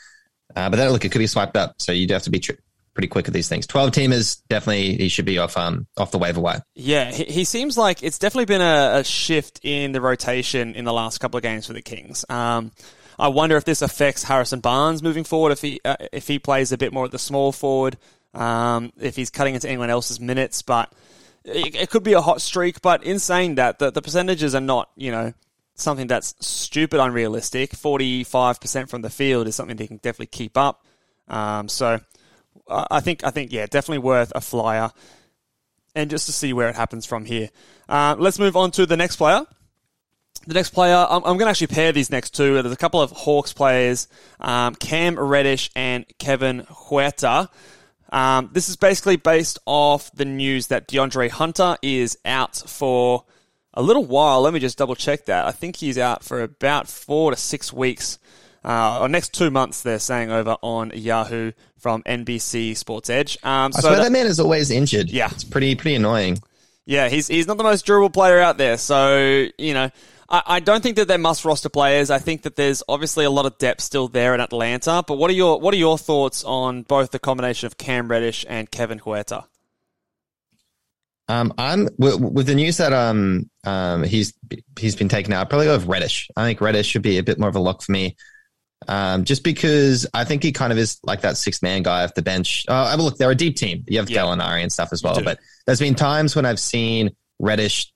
Uh, 0.55 0.71
but 0.71 0.77
then 0.77 0.91
look, 0.91 1.05
it 1.05 1.13
could 1.13 1.19
be 1.19 1.27
swiped 1.27 1.57
up. 1.57 1.75
So 1.79 1.93
you'd 1.93 2.11
have 2.11 2.23
to 2.23 2.31
be 2.31 2.41
tr- 2.41 2.53
pretty 2.97 3.09
quick 3.09 3.29
at 3.29 3.35
these 3.35 3.49
things. 3.49 3.67
12 3.67 3.91
teamers, 3.93 4.43
definitely 4.49 4.97
he 4.97 5.09
should 5.09 5.25
be 5.25 5.39
off 5.39 5.57
um 5.57 5.87
off 5.97 6.11
the 6.11 6.19
waiver 6.19 6.41
wire. 6.41 6.63
Yeah, 6.75 7.13
he, 7.13 7.25
he 7.25 7.45
seems 7.45 7.79
like 7.79 8.03
it's 8.03 8.19
definitely 8.19 8.47
been 8.47 8.63
a, 8.63 9.01
a, 9.01 9.05
shift 9.05 9.61
in 9.63 9.93
the 9.93 10.01
rotation 10.01 10.75
in 10.75 10.85
the 10.85 10.93
last 10.93 11.19
couple 11.19 11.37
of 11.37 11.43
games 11.43 11.67
for 11.67 11.75
the 11.75 11.83
Kings. 11.83 12.25
Um, 12.29 12.73
I 13.19 13.29
wonder 13.29 13.57
if 13.57 13.65
this 13.65 13.83
affects 13.83 14.25
Harrison 14.25 14.61
Barnes 14.61 15.03
moving 15.03 15.25
forward, 15.25 15.53
if 15.53 15.61
he 15.61 15.81
uh, 15.85 15.97
if 16.13 16.27
he 16.27 16.39
plays 16.39 16.73
a 16.73 16.79
bit 16.79 16.93
more 16.93 17.05
at 17.05 17.13
the 17.13 17.19
small 17.19 17.53
forward, 17.53 17.97
um, 18.35 18.93
if 18.99 19.15
he's 19.15 19.31
cutting 19.31 19.55
into 19.55 19.69
anyone 19.69 19.91
else's 19.91 20.19
minutes, 20.19 20.63
but 20.63 20.93
it, 21.47 21.75
it 21.77 21.91
could 21.91 22.03
be 22.03 22.13
a 22.13 22.21
hot 22.21 22.41
streak, 22.41 22.83
but 22.83 23.05
in 23.05 23.19
saying 23.19 23.55
that, 23.57 23.79
the, 23.79 23.91
the 23.91 24.03
percentages 24.03 24.55
are 24.55 24.61
not, 24.61 24.91
you 24.97 25.11
know, 25.11 25.33
something 25.75 26.07
that's 26.07 26.35
stupid 26.41 27.01
unrealistic. 27.01 27.71
45% 27.71 28.89
from 28.89 29.03
the 29.03 29.11
field 29.11 29.47
is 29.47 29.55
something 29.55 29.77
they 29.77 29.87
can 29.87 29.99
definitely 29.99 30.27
keep 30.27 30.57
up. 30.57 30.85
Um, 31.29 31.69
so 31.69 32.01
I 32.69 33.01
think, 33.01 33.25
I 33.25 33.31
think, 33.31 33.53
yeah, 33.53 33.67
definitely 33.67 33.99
worth 33.99 34.33
a 34.35 34.41
flyer. 34.41 34.91
And 35.95 36.11
just 36.11 36.27
to 36.27 36.33
see 36.33 36.53
where 36.53 36.69
it 36.69 36.77
happens 36.77 37.07
from 37.07 37.25
here. 37.25 37.49
Uh, 37.89 38.17
let's 38.19 38.39
move 38.39 38.57
on 38.57 38.71
to 38.73 38.85
the 38.85 38.97
next 38.97 39.17
player. 39.17 39.47
The 40.47 40.55
next 40.55 40.71
player, 40.71 40.95
I'm, 40.95 41.25
I'm, 41.25 41.39
going 41.39 41.47
to 41.47 41.49
actually 41.49 41.69
pair 41.69 41.93
these 41.93 42.11
next 42.11 42.35
two. 42.35 42.61
There's 42.61 42.73
a 42.73 42.77
couple 42.77 43.01
of 43.01 43.11
Hawks 43.11 43.53
players, 43.53 44.07
um, 44.39 44.75
Cam 44.75 45.19
Reddish 45.19 45.71
and 45.75 46.05
Kevin 46.19 46.63
Huerter. 46.65 47.49
Um, 48.17 48.49
this 48.51 48.71
is 48.71 48.77
basically 48.77 49.17
based 49.17 49.59
off 49.67 50.11
the 50.13 50.25
news 50.25 50.69
that 50.69 50.89
DeAndre 50.89 51.29
Hunter 51.29 51.77
is 51.83 52.17
out 52.25 52.57
for 52.57 53.25
a 53.75 53.83
little 53.83 54.07
while. 54.07 54.41
Let 54.41 54.55
me 54.55 54.59
just 54.59 54.79
double 54.79 54.95
check 54.95 55.27
that. 55.27 55.45
I 55.45 55.53
think 55.53 55.77
he's 55.77 55.99
out 55.99 56.25
for 56.25 56.43
about 56.43 56.89
four 56.89 57.31
to 57.31 57.37
six 57.37 57.75
weeks, 57.75 58.19
uh, 58.65 59.01
or 59.03 59.11
next 59.11 59.35
two 59.35 59.51
months. 59.51 59.83
They're 59.83 59.99
saying 59.99 60.31
over 60.31 60.57
on 60.63 60.93
Yahoo 60.95 61.53
from 61.77 62.03
NBC 62.05 62.75
Sports 62.75 63.11
Edge. 63.11 63.37
Um, 63.43 63.73
I 63.77 63.81
swear 63.81 63.97
that, 63.97 64.05
that 64.05 64.13
man 64.13 64.27
is 64.27 64.41
always 64.41 64.71
injured. 64.71 65.11
Yeah, 65.11 65.29
it's 65.31 65.45
pretty 65.45 65.75
pretty 65.75 65.97
annoying. 65.97 66.39
Yeah, 66.87 67.11
he's 67.11 67.29
he's 67.29 67.47
not 67.47 67.59
the 67.59 67.65
most 67.65 67.85
durable 67.85 68.09
player 68.09 68.41
out 68.41 68.57
there. 68.57 68.79
So 68.79 69.47
you 69.59 69.75
know, 69.75 69.91
I, 70.29 70.43
I 70.47 70.61
don't 70.61 70.83
think 70.83 70.97
that 70.97 71.09
they're 71.09 71.19
must 71.19 71.45
roster 71.45 71.69
players. 71.69 72.11
I 72.11 72.19
think 72.19 72.43
that 72.43 72.57
there's 72.57 72.83
obviously 72.89 73.25
a 73.25 73.31
lot 73.31 73.47
of 73.47 73.59
depth 73.59 73.81
still 73.81 74.09
there 74.09 74.35
in 74.35 74.41
Atlanta. 74.41 75.05
But 75.07 75.19
what 75.19 75.31
are 75.31 75.35
your 75.35 75.61
what 75.61 75.73
are 75.75 75.79
your 75.79 75.99
thoughts 75.99 76.45
on 76.45 76.83
both 76.83 77.11
the 77.11 77.19
combination 77.19 77.67
of 77.67 77.79
Cam 77.79 78.09
Reddish 78.09 78.45
and 78.49 78.71
Kevin 78.71 79.01
Huerter? 79.01 79.45
Um, 81.29 81.53
I'm 81.59 81.89
with, 81.99 82.21
with, 82.21 82.47
the 82.47 82.55
news 82.55 82.77
that 82.77 82.93
um 82.93 83.51
um 83.65 84.05
he's 84.05 84.33
he's 84.79 84.97
been 84.97 85.09
taken 85.09 85.33
out. 85.33 85.43
I'd 85.43 85.51
probably 85.51 85.67
go 85.67 85.77
with 85.77 85.87
Reddish. 85.87 86.29
I 86.37 86.45
think 86.45 86.61
Reddish 86.61 86.87
should 86.87 87.03
be 87.03 87.19
a 87.19 87.23
bit 87.23 87.39
more 87.39 87.49
of 87.49 87.57
a 87.57 87.61
lock 87.61 87.83
for 87.83 87.93
me. 87.93 88.17
Um, 88.89 89.25
just 89.25 89.43
because 89.43 90.07
I 90.15 90.25
think 90.25 90.43
he 90.43 90.53
kind 90.53 90.71
of 90.71 90.79
is 90.79 90.99
like 91.03 91.23
that 91.23 91.37
six 91.37 91.63
man 91.63 91.83
guy 91.83 92.05
off 92.05 92.15
the 92.15 92.23
bench. 92.23 92.65
Uh, 92.69 92.95
look, 92.99 93.17
they're 93.17 93.31
a 93.31 93.35
deep 93.35 93.57
team. 93.57 93.85
You 93.89 93.99
have 93.99 94.11
yeah. 94.11 94.23
Gallinari 94.23 94.63
and 94.63 94.71
stuff 94.71 94.91
as 94.93 95.03
well, 95.03 95.21
but 95.23 95.39
there's 95.67 95.81
been 95.81 95.95
times 95.95 96.37
when 96.37 96.45
I've 96.45 96.61
seen 96.61 97.17
Reddish, 97.41 97.93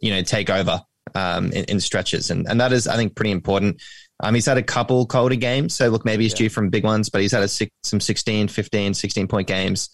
you 0.00 0.10
know, 0.10 0.22
take 0.22 0.50
over 0.50 0.82
um, 1.14 1.46
in, 1.52 1.64
in, 1.64 1.80
stretches. 1.80 2.30
And, 2.30 2.48
and 2.48 2.60
that 2.60 2.72
is, 2.72 2.86
I 2.86 2.96
think, 2.96 3.14
pretty 3.14 3.30
important. 3.30 3.82
Um, 4.20 4.34
he's 4.34 4.46
had 4.46 4.58
a 4.58 4.62
couple 4.62 5.06
colder 5.06 5.34
games. 5.34 5.74
So, 5.74 5.88
look, 5.88 6.04
maybe 6.04 6.24
he's 6.24 6.32
yeah. 6.32 6.38
due 6.38 6.48
from 6.48 6.70
big 6.70 6.84
ones, 6.84 7.08
but 7.08 7.20
he's 7.20 7.32
had 7.32 7.42
a 7.42 7.48
six, 7.48 7.72
some 7.82 8.00
16, 8.00 8.48
15, 8.48 8.94
16 8.94 9.28
point 9.28 9.48
games. 9.48 9.90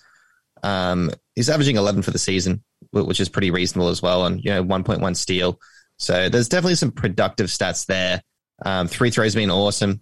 Um, 0.63 1.11
he's 1.35 1.51
averaging 1.51 1.77
11 1.77 2.03
for 2.03 2.11
the 2.11 2.19
season, 2.19 2.63
which 2.93 3.21
is 3.21 3.29
pretty 3.29 3.51
reasonable 3.51 3.89
as 3.89 4.03
well. 4.03 4.27
And, 4.27 4.45
you 4.45 4.51
know, 4.51 4.65
1.1 4.65 5.17
steal. 5.17 5.59
So 5.99 6.29
there's 6.29 6.49
definitely 6.49 6.77
some 6.77 6.93
productive 6.93 7.47
stats 7.47 7.87
there. 7.87 8.23
Um, 8.65 8.89
three 8.89 9.11
throws 9.11 9.35
been 9.35 9.51
awesome. 9.51 10.01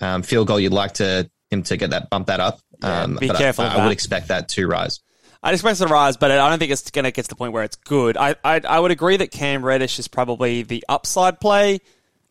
Um, 0.00 0.22
field 0.22 0.48
goal, 0.48 0.58
you'd 0.58 0.72
like 0.72 0.94
to 0.94 1.30
him 1.50 1.62
to 1.64 1.76
get 1.76 1.90
that 1.90 2.10
bump 2.10 2.26
that 2.26 2.40
up. 2.40 2.60
Yeah, 2.82 3.02
um, 3.02 3.16
be 3.16 3.28
but 3.28 3.36
careful 3.36 3.64
I, 3.64 3.76
I 3.76 3.84
would 3.84 3.92
expect 3.92 4.28
that 4.28 4.48
to 4.50 4.66
rise. 4.66 5.00
I'd 5.42 5.54
expect 5.54 5.80
it 5.80 5.86
to 5.86 5.92
rise, 5.92 6.16
but 6.16 6.30
I 6.30 6.48
don't 6.48 6.58
think 6.58 6.70
it's 6.70 6.90
going 6.90 7.04
to 7.04 7.10
get 7.10 7.24
to 7.24 7.28
the 7.28 7.34
point 7.36 7.52
where 7.52 7.64
it's 7.64 7.76
good. 7.76 8.16
I, 8.16 8.36
I 8.44 8.60
I 8.60 8.78
would 8.78 8.92
agree 8.92 9.16
that 9.16 9.32
Cam 9.32 9.64
Reddish 9.64 9.98
is 9.98 10.06
probably 10.06 10.62
the 10.62 10.84
upside 10.88 11.40
play, 11.40 11.80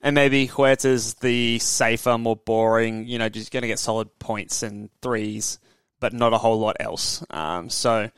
and 0.02 0.16
maybe 0.16 0.48
Huerter's 0.48 1.16
the 1.16 1.60
safer, 1.60 2.18
more 2.18 2.38
boring. 2.38 3.08
You 3.08 3.20
know, 3.20 3.28
just 3.28 3.52
going 3.52 3.64
to 3.64 3.68
get 3.68 3.80
solid 3.80 4.18
points 4.18 4.64
and 4.64 4.90
threes, 5.02 5.60
but 6.00 6.14
not 6.14 6.34
a 6.34 6.38
whole 6.38 6.60
lot 6.60 6.78
else. 6.80 7.24
Um, 7.30 7.70
so 7.70 8.10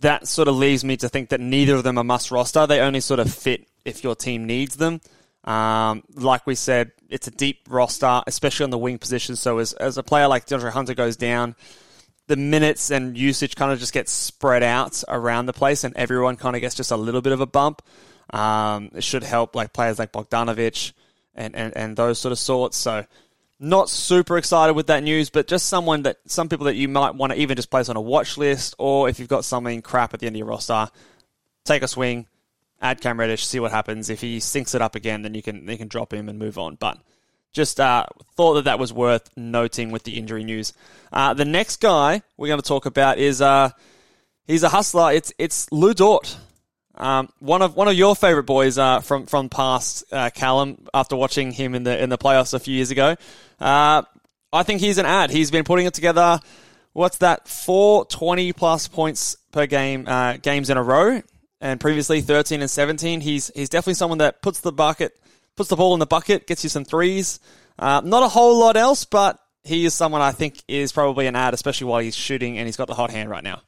that 0.00 0.26
sort 0.26 0.48
of 0.48 0.56
leaves 0.56 0.82
me 0.82 0.96
to 0.96 1.08
think 1.08 1.28
that 1.28 1.40
neither 1.40 1.74
of 1.74 1.84
them 1.84 1.98
are 1.98 2.04
must 2.04 2.30
roster. 2.30 2.66
They 2.66 2.80
only 2.80 3.00
sort 3.00 3.20
of 3.20 3.32
fit 3.32 3.68
if 3.84 4.02
your 4.02 4.14
team 4.14 4.46
needs 4.46 4.76
them. 4.76 5.00
Um, 5.44 6.04
like 6.14 6.46
we 6.46 6.54
said, 6.54 6.92
it's 7.08 7.26
a 7.26 7.30
deep 7.30 7.66
roster, 7.68 8.22
especially 8.26 8.64
on 8.64 8.70
the 8.70 8.78
wing 8.78 8.98
position. 8.98 9.36
So 9.36 9.58
as, 9.58 9.72
as 9.74 9.98
a 9.98 10.02
player 10.02 10.28
like 10.28 10.46
DeAndre 10.46 10.70
Hunter 10.70 10.94
goes 10.94 11.16
down, 11.16 11.54
the 12.30 12.36
minutes 12.36 12.92
and 12.92 13.18
usage 13.18 13.56
kind 13.56 13.72
of 13.72 13.80
just 13.80 13.92
gets 13.92 14.12
spread 14.12 14.62
out 14.62 15.02
around 15.08 15.46
the 15.46 15.52
place, 15.52 15.82
and 15.82 15.96
everyone 15.96 16.36
kind 16.36 16.54
of 16.54 16.62
gets 16.62 16.76
just 16.76 16.92
a 16.92 16.96
little 16.96 17.20
bit 17.20 17.32
of 17.32 17.40
a 17.40 17.46
bump. 17.46 17.82
Um, 18.30 18.90
it 18.94 19.02
should 19.02 19.24
help 19.24 19.56
like 19.56 19.72
players 19.72 19.98
like 19.98 20.12
Bogdanovich 20.12 20.92
and, 21.34 21.56
and, 21.56 21.76
and 21.76 21.96
those 21.96 22.20
sort 22.20 22.30
of 22.30 22.38
sorts. 22.38 22.76
So 22.76 23.04
not 23.58 23.88
super 23.88 24.38
excited 24.38 24.74
with 24.74 24.86
that 24.86 25.02
news, 25.02 25.28
but 25.28 25.48
just 25.48 25.66
someone 25.66 26.04
that 26.04 26.18
some 26.26 26.48
people 26.48 26.66
that 26.66 26.76
you 26.76 26.86
might 26.86 27.16
want 27.16 27.32
to 27.32 27.38
even 27.40 27.56
just 27.56 27.68
place 27.68 27.88
on 27.88 27.96
a 27.96 28.00
watch 28.00 28.38
list, 28.38 28.76
or 28.78 29.08
if 29.08 29.18
you've 29.18 29.28
got 29.28 29.44
something 29.44 29.82
crap 29.82 30.14
at 30.14 30.20
the 30.20 30.26
end 30.28 30.36
of 30.36 30.38
your 30.38 30.46
roster, 30.46 30.88
take 31.64 31.82
a 31.82 31.88
swing, 31.88 32.28
add 32.80 33.00
Cam 33.00 33.18
Reddish, 33.18 33.44
see 33.44 33.58
what 33.58 33.72
happens. 33.72 34.08
If 34.08 34.20
he 34.20 34.38
sinks 34.38 34.76
it 34.76 34.80
up 34.80 34.94
again, 34.94 35.22
then 35.22 35.34
you 35.34 35.42
can 35.42 35.68
you 35.68 35.76
can 35.76 35.88
drop 35.88 36.14
him 36.14 36.28
and 36.28 36.38
move 36.38 36.58
on. 36.58 36.76
But 36.76 36.98
just 37.52 37.80
uh, 37.80 38.06
thought 38.36 38.54
that 38.54 38.64
that 38.64 38.78
was 38.78 38.92
worth 38.92 39.28
noting 39.36 39.90
with 39.90 40.04
the 40.04 40.16
injury 40.16 40.44
news. 40.44 40.72
Uh, 41.12 41.34
the 41.34 41.44
next 41.44 41.80
guy 41.80 42.22
we're 42.36 42.48
going 42.48 42.60
to 42.60 42.66
talk 42.66 42.86
about 42.86 43.18
is 43.18 43.40
uh, 43.40 43.70
he's 44.46 44.62
a 44.62 44.68
hustler. 44.68 45.12
It's 45.12 45.32
it's 45.38 45.70
Lu 45.72 45.94
Dort. 45.94 46.36
Um, 46.94 47.30
one 47.38 47.62
of 47.62 47.76
one 47.76 47.88
of 47.88 47.94
your 47.94 48.14
favorite 48.14 48.44
boys 48.44 48.76
uh, 48.76 49.00
from 49.00 49.26
from 49.26 49.48
past, 49.48 50.04
uh, 50.12 50.30
Callum. 50.30 50.86
After 50.92 51.16
watching 51.16 51.50
him 51.52 51.74
in 51.74 51.84
the 51.84 52.00
in 52.00 52.10
the 52.10 52.18
playoffs 52.18 52.52
a 52.54 52.60
few 52.60 52.74
years 52.74 52.90
ago, 52.90 53.16
uh, 53.58 54.02
I 54.52 54.62
think 54.62 54.80
he's 54.80 54.98
an 54.98 55.06
ad. 55.06 55.30
He's 55.30 55.50
been 55.50 55.64
putting 55.64 55.86
it 55.86 55.94
together. 55.94 56.40
What's 56.92 57.18
that? 57.18 57.46
Four 57.46 58.04
20 58.06 58.52
plus 58.52 58.88
points 58.88 59.36
per 59.52 59.66
game 59.66 60.04
uh, 60.06 60.36
games 60.38 60.70
in 60.70 60.76
a 60.76 60.82
row, 60.82 61.22
and 61.60 61.80
previously 61.80 62.20
thirteen 62.20 62.60
and 62.60 62.70
seventeen. 62.70 63.20
He's 63.20 63.50
he's 63.54 63.68
definitely 63.68 63.94
someone 63.94 64.18
that 64.18 64.42
puts 64.42 64.60
the 64.60 64.72
bucket, 64.72 65.18
puts 65.56 65.68
the 65.68 65.76
ball 65.76 65.94
in 65.94 66.00
the 66.00 66.06
bucket, 66.06 66.46
gets 66.46 66.64
you 66.64 66.70
some 66.70 66.84
threes. 66.84 67.40
Uh, 67.78 68.00
not 68.04 68.22
a 68.22 68.28
whole 68.28 68.58
lot 68.58 68.76
else, 68.76 69.04
but 69.04 69.38
he 69.64 69.84
is 69.84 69.94
someone 69.94 70.20
I 70.20 70.32
think 70.32 70.62
is 70.68 70.92
probably 70.92 71.26
an 71.26 71.36
ad, 71.36 71.54
especially 71.54 71.86
while 71.86 72.00
he's 72.00 72.16
shooting 72.16 72.58
and 72.58 72.66
he's 72.66 72.76
got 72.76 72.88
the 72.88 72.94
hot 72.94 73.10
hand 73.10 73.30
right 73.30 73.44
now. 73.44 73.62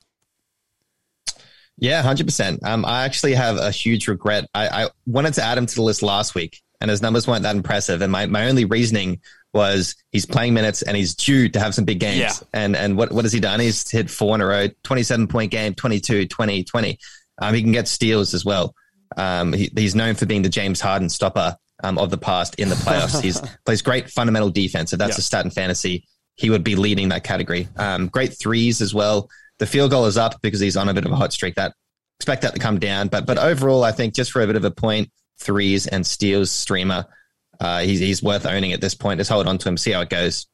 Yeah, 1.78 2.02
hundred 2.02 2.26
percent. 2.26 2.60
Um, 2.64 2.84
I 2.84 3.04
actually 3.04 3.34
have 3.34 3.56
a 3.56 3.70
huge 3.70 4.06
regret. 4.06 4.46
I, 4.54 4.84
I 4.84 4.88
wanted 5.06 5.34
to 5.34 5.42
add 5.42 5.58
him 5.58 5.66
to 5.66 5.74
the 5.74 5.82
list 5.82 6.02
last 6.02 6.34
week, 6.34 6.60
and 6.80 6.90
his 6.90 7.02
numbers 7.02 7.26
weren't 7.26 7.42
that 7.42 7.56
impressive. 7.56 8.02
And 8.02 8.12
my, 8.12 8.26
my 8.26 8.48
only 8.48 8.66
reasoning 8.66 9.20
was 9.54 9.96
he's 10.10 10.24
playing 10.24 10.54
minutes 10.54 10.82
and 10.82 10.96
he's 10.96 11.14
due 11.14 11.48
to 11.48 11.60
have 11.60 11.74
some 11.74 11.84
big 11.84 12.00
games. 12.00 12.18
Yeah. 12.18 12.32
And 12.52 12.76
and 12.76 12.96
what 12.96 13.12
what 13.12 13.24
has 13.24 13.32
he 13.32 13.40
done? 13.40 13.60
He's 13.60 13.90
hit 13.90 14.10
four 14.10 14.34
in 14.34 14.40
a 14.40 14.46
row, 14.46 14.68
twenty 14.82 15.02
seven 15.02 15.26
point 15.26 15.50
game, 15.50 15.74
22, 15.74 16.26
20, 16.26 16.64
20. 16.64 16.98
Um, 17.40 17.54
he 17.54 17.62
can 17.62 17.72
get 17.72 17.88
steals 17.88 18.34
as 18.34 18.44
well. 18.44 18.74
Um, 19.16 19.52
he, 19.52 19.70
he's 19.76 19.94
known 19.94 20.14
for 20.14 20.26
being 20.26 20.42
the 20.42 20.48
James 20.48 20.80
Harden 20.80 21.08
stopper 21.08 21.56
um, 21.82 21.98
of 21.98 22.10
the 22.10 22.18
past 22.18 22.54
in 22.56 22.68
the 22.68 22.74
playoffs. 22.74 23.20
He's 23.22 23.40
plays 23.66 23.82
great 23.82 24.10
fundamental 24.10 24.50
defense. 24.50 24.92
If 24.92 24.98
that's 24.98 25.16
Yeah. 25.16 25.20
a 25.20 25.22
stat 25.22 25.44
in 25.44 25.50
fantasy, 25.50 26.06
he 26.36 26.50
would 26.50 26.64
be 26.64 26.76
leading 26.76 27.08
that 27.10 27.24
category. 27.24 27.68
Um, 27.76 28.08
great 28.08 28.38
threes 28.38 28.80
as 28.80 28.94
well. 28.94 29.28
The 29.58 29.66
field 29.66 29.90
goal 29.90 30.06
is 30.06 30.16
up 30.16 30.40
because 30.42 30.60
he's 30.60 30.76
on 30.76 30.88
a 30.88 30.94
bit 30.94 31.04
of 31.04 31.12
a 31.12 31.16
hot 31.16 31.32
streak. 31.32 31.54
That 31.56 31.74
expect 32.18 32.42
that 32.42 32.54
to 32.54 32.60
come 32.60 32.78
down, 32.78 33.08
but 33.08 33.26
but 33.26 33.38
overall, 33.38 33.84
I 33.84 33.92
think 33.92 34.14
just 34.14 34.30
for 34.32 34.42
a 34.42 34.46
bit 34.46 34.56
of 34.56 34.64
a 34.64 34.70
point, 34.70 35.10
threes 35.38 35.86
and 35.86 36.06
steals 36.06 36.50
streamer, 36.50 37.04
uh, 37.60 37.80
he's 37.80 38.00
he's 38.00 38.22
worth 38.22 38.46
owning 38.46 38.72
at 38.72 38.80
this 38.80 38.94
point. 38.94 39.18
Just 39.18 39.30
hold 39.30 39.46
on 39.46 39.58
to 39.58 39.68
him, 39.68 39.76
see 39.76 39.90
how 39.92 40.00
it 40.00 40.08
goes. 40.10 40.46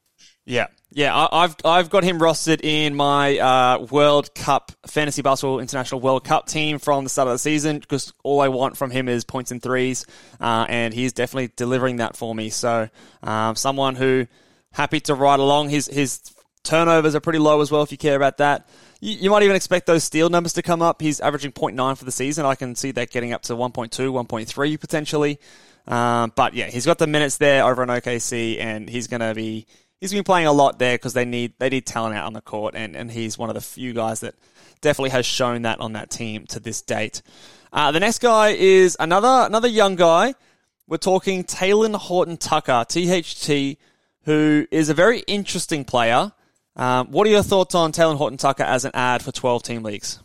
Yeah, 0.47 0.67
yeah. 0.91 1.15
I, 1.15 1.45
I've 1.45 1.57
I've 1.65 1.91
got 1.91 2.05
him 2.05 2.19
rostered 2.19 2.61
in 2.63 2.95
my 2.95 3.39
uh, 3.39 3.87
World 3.91 4.35
Cup 4.35 4.73
fantasy 4.87 5.23
basketball 5.23 5.61
international 5.61 6.01
World 6.01 6.25
Cup 6.25 6.47
team 6.47 6.79
from 6.79 7.05
the 7.05 7.11
start 7.11 7.29
of 7.29 7.35
the 7.35 7.39
season 7.39 7.79
because 7.79 8.13
all 8.23 8.41
I 8.41 8.49
want 8.49 8.77
from 8.77 8.91
him 8.91 9.09
is 9.09 9.25
points 9.25 9.51
and 9.51 9.63
threes, 9.63 10.07
uh, 10.41 10.67
and 10.69 10.95
he's 10.95 11.13
definitely 11.13 11.53
delivering 11.57 11.97
that 11.97 12.17
for 12.17 12.35
me. 12.35 12.51
So, 12.51 12.89
um, 13.23 13.57
someone 13.57 13.95
who 13.95 14.27
happy 14.73 15.01
to 15.01 15.15
ride 15.15 15.41
along. 15.41 15.69
His 15.69 15.87
his 15.87 16.21
turnovers 16.63 17.15
are 17.15 17.21
pretty 17.21 17.39
low 17.39 17.61
as 17.61 17.71
well. 17.71 17.83
If 17.83 17.93
you 17.93 17.99
care 17.99 18.17
about 18.17 18.39
that. 18.39 18.69
You, 19.01 19.15
you 19.15 19.31
might 19.31 19.43
even 19.43 19.57
expect 19.57 19.87
those 19.87 20.05
steal 20.05 20.29
numbers 20.29 20.55
to 20.55 20.63
come 20.63 20.83
up. 20.83 21.01
He's 21.01 21.21
averaging 21.21 21.53
0.9 21.53 21.97
for 21.97 22.05
the 22.05 22.13
season. 22.13 22.45
I 22.45 22.55
can 22.55 22.75
see 22.75 22.91
that 22.93 23.11
getting 23.11 23.33
up 23.33 23.43
to 23.43 23.55
1.2, 23.55 23.91
1.3 23.91 24.81
potentially. 24.81 25.39
Um, 25.87 26.33
but 26.35 26.55
yeah, 26.55 26.67
he's 26.67 26.85
got 26.85 26.99
the 26.99 27.07
minutes 27.07 27.39
there 27.39 27.65
over 27.65 27.83
on 27.83 27.89
OKC, 27.89 28.59
and 28.61 28.89
he's 28.89 29.07
going 29.07 29.21
to 29.21 29.35
be 29.35 29.67
he's 30.01 30.13
been 30.13 30.25
playing 30.25 30.47
a 30.47 30.53
lot 30.53 30.79
there 30.79 30.95
because 30.95 31.13
they 31.13 31.25
need 31.25 31.55
they 31.59 31.69
need 31.69 31.87
talent 31.87 32.15
out 32.15 32.27
on 32.27 32.33
the 32.33 32.41
court, 32.41 32.75
and, 32.75 32.97
and 32.97 33.11
he's 33.11 33.39
one 33.39 33.51
of 33.51 33.55
the 33.55 33.61
few 33.61 33.93
guys 33.93 34.21
that 34.21 34.35
definitely 34.81 35.11
has 35.11 35.27
shown 35.27 35.63
that 35.63 35.81
on 35.81 35.93
that 35.95 36.11
team 36.11 36.47
to 36.47 36.61
this 36.61 36.83
date. 36.83 37.23
Uh, 37.73 37.93
the 37.93 38.01
next 38.01 38.21
guy 38.21 38.49
is 38.51 38.97
another 38.99 39.47
another 39.47 39.69
young 39.69 39.97
guy. 39.97 40.35
We're 40.87 40.97
talking 40.97 41.45
Talen 41.45 41.95
Horton 41.95 42.39
Tucker, 42.39 42.85
THT, 42.89 43.79
who 44.23 44.67
is 44.71 44.89
a 44.89 44.95
very 44.95 45.21
interesting 45.21 45.85
player. 45.85 46.33
Um, 46.77 47.11
what 47.11 47.27
are 47.27 47.31
your 47.31 47.43
thoughts 47.43 47.75
on 47.75 47.93
Talen 47.93 48.17
Horton 48.17 48.39
Tucker 48.39 48.63
as 48.63 48.85
an 48.87 48.93
ad 48.95 49.23
for 49.23 49.33
12 49.33 49.65
team 49.65 49.83
leagues? 49.83 50.21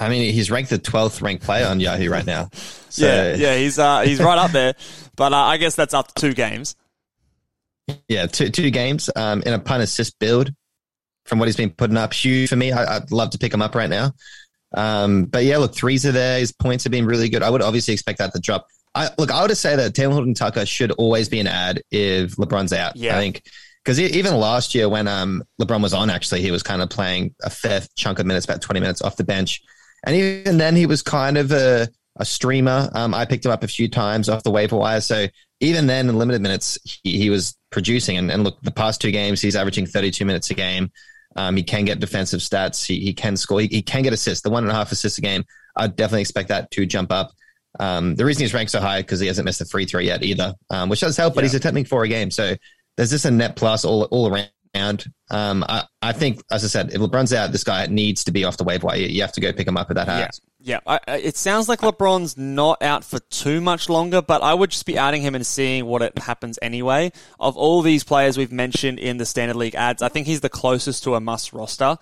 I 0.00 0.08
mean, 0.08 0.32
he's 0.32 0.50
ranked 0.50 0.70
the 0.70 0.78
twelfth 0.78 1.22
ranked 1.22 1.44
player 1.44 1.66
on 1.66 1.78
Yahoo 1.78 2.10
right 2.10 2.26
now. 2.26 2.50
So, 2.92 3.06
yeah, 3.06 3.34
yeah, 3.36 3.56
he's 3.56 3.78
uh, 3.78 4.02
he's 4.02 4.20
right 4.20 4.36
up 4.36 4.50
there, 4.50 4.74
but 5.16 5.32
uh, 5.32 5.36
I 5.38 5.56
guess 5.56 5.74
that's 5.74 5.94
up 5.94 6.08
to 6.08 6.14
two 6.14 6.34
games. 6.34 6.76
Yeah, 8.08 8.26
two 8.26 8.48
two 8.50 8.70
games 8.70 9.10
um, 9.16 9.42
in 9.42 9.52
a 9.52 9.58
punt 9.58 9.82
assist 9.82 10.18
build 10.18 10.50
from 11.26 11.38
what 11.38 11.48
he's 11.48 11.56
been 11.56 11.70
putting 11.70 11.96
up. 11.96 12.12
Huge 12.12 12.48
for 12.48 12.56
me. 12.56 12.72
I, 12.72 12.96
I'd 12.96 13.10
love 13.10 13.30
to 13.30 13.38
pick 13.38 13.52
him 13.52 13.62
up 13.62 13.74
right 13.74 13.90
now. 13.90 14.12
Um, 14.74 15.24
but 15.24 15.44
yeah, 15.44 15.58
look, 15.58 15.74
threes 15.74 16.06
are 16.06 16.12
there. 16.12 16.38
His 16.38 16.52
points 16.52 16.84
have 16.84 16.90
been 16.90 17.06
really 17.06 17.28
good. 17.28 17.42
I 17.42 17.50
would 17.50 17.62
obviously 17.62 17.94
expect 17.94 18.18
that 18.18 18.32
to 18.32 18.40
drop. 18.40 18.66
I 18.94 19.10
look, 19.18 19.30
I 19.30 19.42
would 19.42 19.56
say 19.56 19.76
that 19.76 19.94
Talen 19.94 20.12
Horton 20.12 20.34
Tucker 20.34 20.66
should 20.66 20.92
always 20.92 21.28
be 21.28 21.40
an 21.40 21.46
ad 21.46 21.82
if 21.90 22.36
LeBron's 22.36 22.72
out. 22.72 22.96
Yeah. 22.96 23.16
I 23.16 23.20
think 23.20 23.42
because 23.84 23.98
even 23.98 24.36
last 24.36 24.74
year 24.74 24.88
when 24.88 25.08
um, 25.08 25.42
LeBron 25.60 25.82
was 25.82 25.94
on, 25.94 26.08
actually, 26.08 26.42
he 26.42 26.50
was 26.50 26.62
kind 26.62 26.82
of 26.82 26.90
playing 26.90 27.34
a 27.42 27.50
fair 27.50 27.82
chunk 27.96 28.18
of 28.18 28.26
minutes, 28.26 28.44
about 28.44 28.60
twenty 28.60 28.80
minutes 28.80 29.02
off 29.02 29.16
the 29.16 29.24
bench, 29.24 29.60
and 30.06 30.14
even 30.14 30.58
then 30.58 30.76
he 30.76 30.86
was 30.86 31.02
kind 31.02 31.36
of 31.36 31.52
a, 31.52 31.88
a 32.16 32.24
streamer. 32.24 32.90
Um, 32.94 33.14
I 33.14 33.24
picked 33.24 33.44
him 33.44 33.50
up 33.50 33.64
a 33.64 33.68
few 33.68 33.88
times 33.88 34.28
off 34.28 34.42
the 34.42 34.50
waiver 34.50 34.76
wire, 34.76 35.00
so 35.00 35.26
even 35.62 35.86
then 35.86 36.08
in 36.08 36.18
limited 36.18 36.42
minutes 36.42 36.78
he, 36.84 37.18
he 37.18 37.30
was 37.30 37.56
producing. 37.70 38.18
And, 38.18 38.30
and 38.30 38.44
look, 38.44 38.60
the 38.62 38.70
past 38.70 39.00
two 39.00 39.10
games 39.10 39.40
he's 39.40 39.56
averaging 39.56 39.86
thirty-two 39.86 40.24
minutes 40.26 40.50
a 40.50 40.54
game. 40.54 40.90
Um, 41.34 41.56
he 41.56 41.62
can 41.62 41.86
get 41.86 41.98
defensive 41.98 42.40
stats. 42.40 42.84
He, 42.84 43.00
he 43.00 43.14
can 43.14 43.38
score. 43.38 43.60
He, 43.60 43.66
he 43.68 43.82
can 43.82 44.02
get 44.02 44.12
assists. 44.12 44.42
The 44.42 44.50
one 44.50 44.64
and 44.64 44.70
a 44.70 44.74
half 44.74 44.92
assists 44.92 45.16
a 45.16 45.22
game. 45.22 45.44
I'd 45.74 45.96
definitely 45.96 46.20
expect 46.20 46.48
that 46.50 46.70
to 46.72 46.84
jump 46.84 47.10
up. 47.10 47.30
Um, 47.80 48.14
the 48.16 48.26
reason 48.26 48.42
he's 48.42 48.52
ranked 48.52 48.70
so 48.72 48.80
high 48.80 49.00
because 49.00 49.18
he 49.18 49.26
hasn't 49.28 49.46
missed 49.46 49.62
a 49.62 49.64
free 49.64 49.86
throw 49.86 50.00
yet 50.00 50.22
either, 50.22 50.52
um, 50.68 50.90
which 50.90 51.00
does 51.00 51.16
help. 51.16 51.34
But 51.34 51.40
Yeah. 51.44 51.46
he's 51.48 51.54
attempting 51.54 51.86
four 51.86 52.04
a 52.04 52.08
game, 52.08 52.30
so 52.30 52.54
there's 52.98 53.10
just 53.10 53.24
a 53.24 53.30
net 53.30 53.56
plus 53.56 53.86
all 53.86 54.02
all 54.04 54.28
around. 54.28 54.50
Um, 55.30 55.64
I, 55.68 55.84
I 56.00 56.12
think, 56.12 56.42
as 56.50 56.64
I 56.64 56.68
said, 56.68 56.92
if 56.92 57.00
LeBron's 57.00 57.32
out, 57.32 57.52
this 57.52 57.64
guy 57.64 57.86
needs 57.86 58.24
to 58.24 58.32
be 58.32 58.44
off 58.44 58.56
the 58.56 58.64
waiver 58.64 58.86
wire. 58.86 58.96
You, 58.96 59.08
you 59.08 59.20
have 59.22 59.32
to 59.32 59.40
go 59.40 59.52
pick 59.52 59.66
him 59.68 59.76
up 59.76 59.90
at 59.90 59.96
that 59.96 60.06
Yeah, 60.60 60.80
yeah. 60.86 60.98
I, 61.06 61.12
I- 61.12 61.16
it 61.18 61.36
sounds 61.36 61.68
like 61.68 61.80
LeBron's 61.80 62.36
not 62.38 62.82
out 62.82 63.04
for 63.04 63.18
too 63.18 63.60
much 63.60 63.88
longer, 63.88 64.22
but 64.22 64.42
I 64.42 64.54
would 64.54 64.70
just 64.70 64.86
be 64.86 64.96
adding 64.96 65.22
him 65.22 65.34
and 65.34 65.46
seeing 65.46 65.86
what 65.86 66.00
it 66.02 66.16
happens 66.18 66.58
anyway. 66.62 67.12
Of 67.38 67.56
all 67.56 67.82
these 67.82 68.02
players 68.04 68.38
we've 68.38 68.52
mentioned 68.52 68.98
in 68.98 69.18
the 69.18 69.26
standard 69.26 69.56
league 69.56 69.74
ads, 69.74 70.00
I 70.02 70.08
think 70.08 70.26
he's 70.26 70.40
the 70.40 70.48
closest 70.50 71.04
to 71.04 71.14
a 71.14 71.20
must 71.20 71.52
roster. 71.52 71.98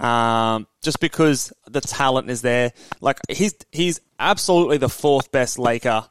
Um, 0.00 0.66
just 0.82 0.98
because 1.00 1.52
the 1.68 1.80
talent 1.80 2.28
is 2.28 2.42
there, 2.42 2.72
like 3.00 3.18
he's 3.28 3.54
he's 3.70 4.00
absolutely 4.18 4.78
the 4.78 4.88
fourth 4.88 5.30
best 5.30 5.58
Laker. 5.60 6.06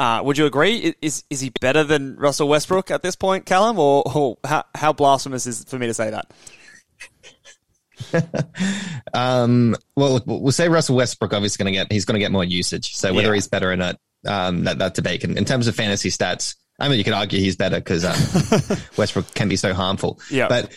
Uh, 0.00 0.22
would 0.22 0.38
you 0.38 0.46
agree? 0.46 0.94
Is 1.02 1.24
is 1.28 1.40
he 1.42 1.50
better 1.60 1.84
than 1.84 2.16
Russell 2.16 2.48
Westbrook 2.48 2.90
at 2.90 3.02
this 3.02 3.16
point, 3.16 3.44
Callum? 3.44 3.78
Or, 3.78 4.02
or 4.06 4.38
how, 4.42 4.64
how 4.74 4.94
blasphemous 4.94 5.46
is 5.46 5.60
it 5.60 5.68
for 5.68 5.78
me 5.78 5.86
to 5.88 5.94
say 5.94 6.08
that? 6.10 6.32
Um, 9.12 9.76
well, 9.96 10.12
look, 10.14 10.24
we'll 10.26 10.52
say 10.52 10.68
Russell 10.68 10.96
Westbrook 10.96 11.32
obviously 11.34 11.62
going 11.62 11.74
to 11.74 11.78
get 11.78 11.92
he's 11.92 12.04
going 12.04 12.14
to 12.14 12.20
get 12.20 12.32
more 12.32 12.44
usage. 12.44 12.96
So 12.96 13.12
whether 13.12 13.28
Yeah. 13.28 13.34
he's 13.34 13.48
better 13.48 13.70
or 13.70 13.76
not, 13.76 13.98
um, 14.26 14.64
that 14.64 14.78
that 14.78 14.94
debate. 14.94 15.20
can 15.20 15.36
in 15.36 15.44
terms 15.44 15.66
of 15.66 15.74
fantasy 15.74 16.08
stats, 16.10 16.54
I 16.78 16.88
mean, 16.88 16.96
you 16.98 17.04
could 17.04 17.12
argue 17.12 17.38
he's 17.38 17.56
better 17.56 17.76
because 17.76 18.04
um, 18.04 18.78
Westbrook 18.96 19.34
can 19.34 19.48
be 19.48 19.56
so 19.56 19.74
harmful. 19.74 20.18
Yeah. 20.30 20.48
but 20.48 20.74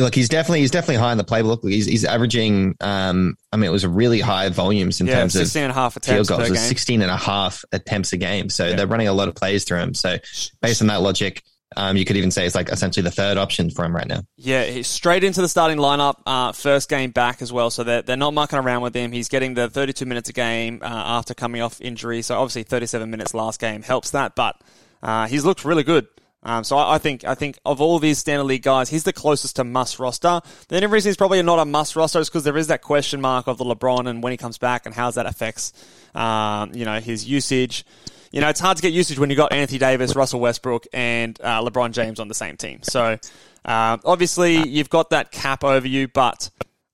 look, 0.00 0.14
he's 0.14 0.28
definitely 0.28 0.60
he's 0.60 0.70
definitely 0.70 0.96
high 0.96 1.12
in 1.12 1.18
the 1.18 1.24
playbook. 1.24 1.62
He's 1.68 1.86
he's 1.86 2.04
averaging. 2.04 2.76
Um, 2.80 3.36
I 3.52 3.56
mean, 3.56 3.68
it 3.68 3.72
was 3.72 3.86
really 3.86 4.20
high 4.20 4.48
volumes 4.48 5.00
in 5.00 5.06
Yeah, 5.06 5.20
terms 5.20 5.34
of 5.36 5.40
16 5.42 5.62
and 5.64 5.70
a 5.70 5.74
half 5.74 5.94
field 5.94 6.04
attempts 6.04 6.28
goals. 6.28 6.40
was 6.50 6.58
game. 6.58 6.68
16 6.68 7.02
and 7.02 7.10
a 7.10 7.16
half 7.16 7.64
attempts 7.72 8.12
a 8.12 8.16
game. 8.16 8.48
So 8.50 8.74
they're 8.74 8.86
running 8.86 9.08
a 9.08 9.12
lot 9.12 9.28
of 9.28 9.34
plays 9.34 9.64
through 9.64 9.78
him. 9.78 9.94
So 9.94 10.18
based 10.60 10.80
on 10.82 10.88
that 10.88 11.00
logic, 11.02 11.42
um, 11.76 11.96
you 11.96 12.04
could 12.04 12.16
even 12.16 12.30
say 12.32 12.46
it's 12.46 12.54
like 12.56 12.68
essentially 12.68 13.04
the 13.04 13.10
third 13.12 13.36
option 13.38 13.70
for 13.70 13.84
him 13.84 13.94
right 13.94 14.06
now. 14.08 14.22
Yeah, 14.36 14.64
he's 14.64 14.88
straight 14.88 15.22
into 15.22 15.40
the 15.40 15.48
starting 15.48 15.78
lineup. 15.78 16.16
Uh, 16.26 16.50
first 16.52 16.88
game 16.88 17.10
back 17.12 17.42
as 17.42 17.52
well, 17.52 17.70
so 17.70 17.84
they're, 17.84 18.02
they're 18.02 18.16
not 18.16 18.34
mucking 18.34 18.58
around 18.58 18.82
with 18.82 18.94
him. 18.94 19.12
He's 19.12 19.28
getting 19.28 19.54
the 19.54 19.68
32 19.70 20.04
minutes 20.04 20.28
a 20.28 20.32
game 20.32 20.80
uh, 20.82 20.86
after 20.86 21.32
coming 21.32 21.62
off 21.62 21.80
injury. 21.80 22.22
So 22.22 22.36
obviously 22.36 22.64
37 22.64 23.08
minutes 23.08 23.34
last 23.34 23.60
game 23.60 23.82
helps 23.82 24.10
that, 24.10 24.34
but 24.34 24.60
uh, 25.02 25.28
he's 25.28 25.44
looked 25.44 25.64
really 25.64 25.84
good. 25.84 26.08
Um, 26.42 26.64
so 26.64 26.76
I, 26.76 26.94
I 26.94 26.98
think 26.98 27.24
I 27.24 27.34
think 27.34 27.58
of 27.66 27.80
all 27.80 27.98
these 27.98 28.18
standard 28.18 28.44
league 28.44 28.62
guys, 28.62 28.88
he's 28.88 29.04
the 29.04 29.12
closest 29.12 29.56
to 29.56 29.64
must 29.64 29.98
roster. 29.98 30.40
The 30.68 30.76
only 30.76 30.86
reason 30.86 31.10
he's 31.10 31.16
probably 31.16 31.42
not 31.42 31.58
a 31.58 31.64
must 31.64 31.96
roster 31.96 32.18
is 32.20 32.28
because 32.28 32.44
there 32.44 32.56
is 32.56 32.68
that 32.68 32.82
question 32.82 33.20
mark 33.20 33.46
of 33.46 33.58
the 33.58 33.64
LeBron 33.64 34.08
and 34.08 34.22
when 34.22 34.30
he 34.30 34.36
comes 34.36 34.58
back 34.58 34.86
and 34.86 34.94
how 34.94 35.10
that 35.10 35.26
affects, 35.26 35.72
um, 36.14 36.72
you 36.74 36.84
know, 36.84 37.00
his 37.00 37.28
usage. 37.28 37.84
You 38.32 38.40
know, 38.40 38.48
it's 38.48 38.60
hard 38.60 38.76
to 38.76 38.82
get 38.82 38.92
usage 38.92 39.18
when 39.18 39.28
you've 39.28 39.38
got 39.38 39.52
Anthony 39.52 39.80
Davis, 39.80 40.14
Russell 40.14 40.38
Westbrook, 40.38 40.86
and 40.92 41.38
uh, 41.42 41.62
LeBron 41.62 41.90
James 41.90 42.20
on 42.20 42.28
the 42.28 42.34
same 42.34 42.56
team. 42.56 42.78
So 42.84 43.18
uh, 43.64 43.98
obviously 44.04 44.68
you've 44.68 44.88
got 44.88 45.10
that 45.10 45.32
cap 45.32 45.64
over 45.64 45.86
you, 45.86 46.06
but 46.06 46.48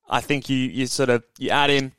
I 0.09 0.23
think 0.23 0.49
you 0.49 0.57
you 0.57 0.87
sort 0.87 1.11
of 1.11 1.23
you 1.39 1.51
add 1.51 1.71
him, 1.71 1.93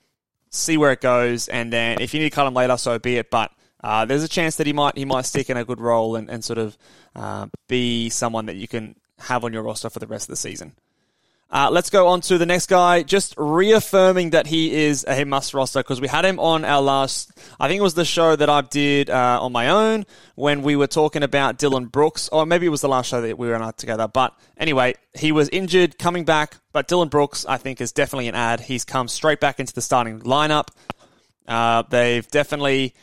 see 0.50 0.78
where 0.78 0.92
it 0.92 1.02
goes, 1.02 1.48
and 1.48 1.72
then 1.72 2.02
if 2.02 2.14
you 2.14 2.20
need 2.20 2.30
to 2.32 2.36
cut 2.36 2.48
him 2.48 2.56
later, 2.56 2.78
so 2.78 2.98
be 3.00 3.18
it. 3.18 3.30
But 3.30 3.52
uh, 3.88 4.04
there's 4.04 4.22
a 4.22 4.28
chance 4.28 4.58
that 4.58 4.68
he 4.68 4.74
might 4.74 4.98
he 4.98 5.06
might 5.06 5.22
stick 5.22 5.50
in 5.50 5.56
a 5.56 5.64
good 5.64 5.80
role 5.80 6.18
and, 6.18 6.30
and 6.30 6.44
sort 6.44 6.60
of 6.60 6.78
uh, 7.16 7.48
be 7.70 8.10
someone 8.10 8.48
that 8.48 8.58
you 8.58 8.68
can 8.68 8.98
have 9.18 9.46
on 9.46 9.54
your 9.54 9.64
roster 9.64 9.90
for 9.90 10.00
the 10.00 10.08
rest 10.08 10.26
of 10.26 10.34
the 10.34 10.36
season. 10.36 10.74
Uh, 11.50 11.70
let's 11.72 11.90
go 11.90 12.10
on 12.10 12.20
to 12.20 12.38
the 12.38 12.46
next 12.46 12.66
guy. 12.68 13.02
Just 13.02 13.34
reaffirming 13.38 14.32
that 14.32 14.46
he 14.46 14.74
is 14.76 15.06
a 15.08 15.24
must 15.24 15.54
roster 15.54 15.80
because 15.80 16.02
we 16.02 16.10
had 16.10 16.26
him 16.26 16.38
on 16.38 16.66
our 16.66 16.82
last, 16.82 17.32
I 17.58 17.70
think 17.70 17.80
it 17.80 17.84
was 17.84 17.94
the 17.94 18.04
show 18.04 18.36
that 18.36 18.50
I 18.50 18.60
did 18.60 19.10
uh, 19.10 19.40
on 19.42 19.54
my 19.54 19.70
own 19.70 20.06
when 20.36 20.64
we 20.64 20.76
were 20.76 20.88
talking 20.88 21.24
about 21.24 21.58
Dillon 21.58 21.86
Brooks, 21.86 22.28
or 22.28 22.46
maybe 22.46 22.66
it 22.66 22.70
was 22.70 22.82
the 22.82 22.90
last 22.90 23.08
show 23.08 23.22
that 23.22 23.38
we 23.38 23.48
were 23.48 23.56
on 23.56 23.74
together. 23.76 24.10
But 24.10 24.38
anyway, 24.58 24.96
he 25.18 25.32
was 25.32 25.48
injured, 25.48 25.98
coming 25.98 26.26
back. 26.26 26.58
But 26.74 26.90
Dillon 26.90 27.08
Brooks, 27.08 27.46
I 27.46 27.56
think, 27.56 27.80
is 27.80 27.94
definitely 27.94 28.28
an 28.28 28.36
ad. 28.36 28.60
He's 28.60 28.84
come 28.84 29.08
straight 29.08 29.40
back 29.40 29.62
into 29.62 29.74
the 29.74 29.82
starting 29.82 30.20
lineup. 30.24 30.68
Uh, 31.48 31.84
they've 31.84 32.28
definitely 32.28 32.94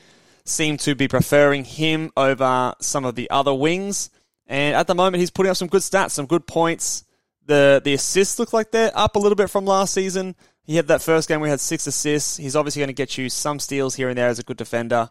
seemed 0.45 0.81
to 0.81 0.95
be 0.95 1.09
preferring 1.09 1.65
him 1.65 2.13
over 2.17 2.75
some 2.81 3.05
of 3.05 3.15
the 3.15 3.31
other 3.31 3.55
wings. 3.55 4.11
And 4.47 4.77
at 4.77 4.87
the 4.87 4.95
moment, 4.95 5.21
he's 5.21 5.31
putting 5.31 5.51
up 5.51 5.57
some 5.57 5.69
good 5.69 5.81
stats, 5.81 6.11
some 6.11 6.27
good 6.27 6.47
points. 6.47 7.05
The 7.47 7.81
the 7.85 7.95
assists 7.95 8.39
look 8.39 8.53
like 8.53 8.71
they're 8.71 8.93
up 8.95 9.17
a 9.17 9.19
little 9.19 9.37
bit 9.37 9.51
from 9.51 9.65
last 9.65 9.95
season. 9.95 10.35
He 10.63 10.77
had 10.77 10.89
that 10.89 11.03
first 11.03 11.29
game 11.29 11.43
he 11.43 11.51
had 11.51 11.61
six 11.61 11.87
assists. 11.87 12.39
He's 12.39 12.57
obviously 12.57 12.81
going 12.81 12.89
to 12.89 12.95
get 12.95 13.19
you 13.19 13.29
some 13.29 13.59
steals 13.59 13.95
here 13.95 14.09
and 14.09 14.17
there 14.17 14.29
as 14.29 14.39
a 14.39 14.43
good 14.43 14.57
defender. 14.57 15.11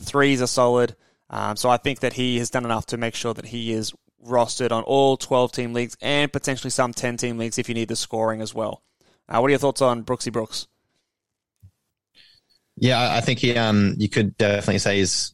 Threes 0.00 0.42
are 0.42 0.48
solid. 0.48 0.96
Um, 1.30 1.56
so 1.56 1.68
I 1.68 1.76
think 1.76 2.00
that 2.00 2.14
he 2.14 2.38
has 2.38 2.50
done 2.50 2.64
enough 2.64 2.86
to 2.86 2.96
make 2.96 3.14
sure 3.14 3.34
that 3.34 3.46
he 3.46 3.72
is 3.72 3.92
rostered 4.26 4.72
on 4.72 4.82
all 4.84 5.16
12 5.16 5.52
team 5.52 5.72
leagues 5.72 5.96
and 6.00 6.32
potentially 6.32 6.70
some 6.70 6.92
10 6.92 7.16
team 7.16 7.38
leagues 7.38 7.58
if 7.58 7.68
you 7.68 7.74
need 7.74 7.88
the 7.88 7.96
scoring 7.96 8.40
as 8.40 8.54
well. 8.54 8.82
Uh, 9.28 9.38
what 9.38 9.48
are 9.48 9.50
your 9.50 9.58
thoughts 9.58 9.82
on 9.82 10.04
Brooksy 10.04 10.32
Brooks? 10.32 10.66
Yeah, 12.80 13.14
I- 13.16 13.20
think 13.20 13.38
he. 13.40 13.56
Um, 13.56 13.94
you 13.98 14.08
could 14.08 14.36
definitely 14.36 14.78
say 14.78 14.98
he's 14.98 15.32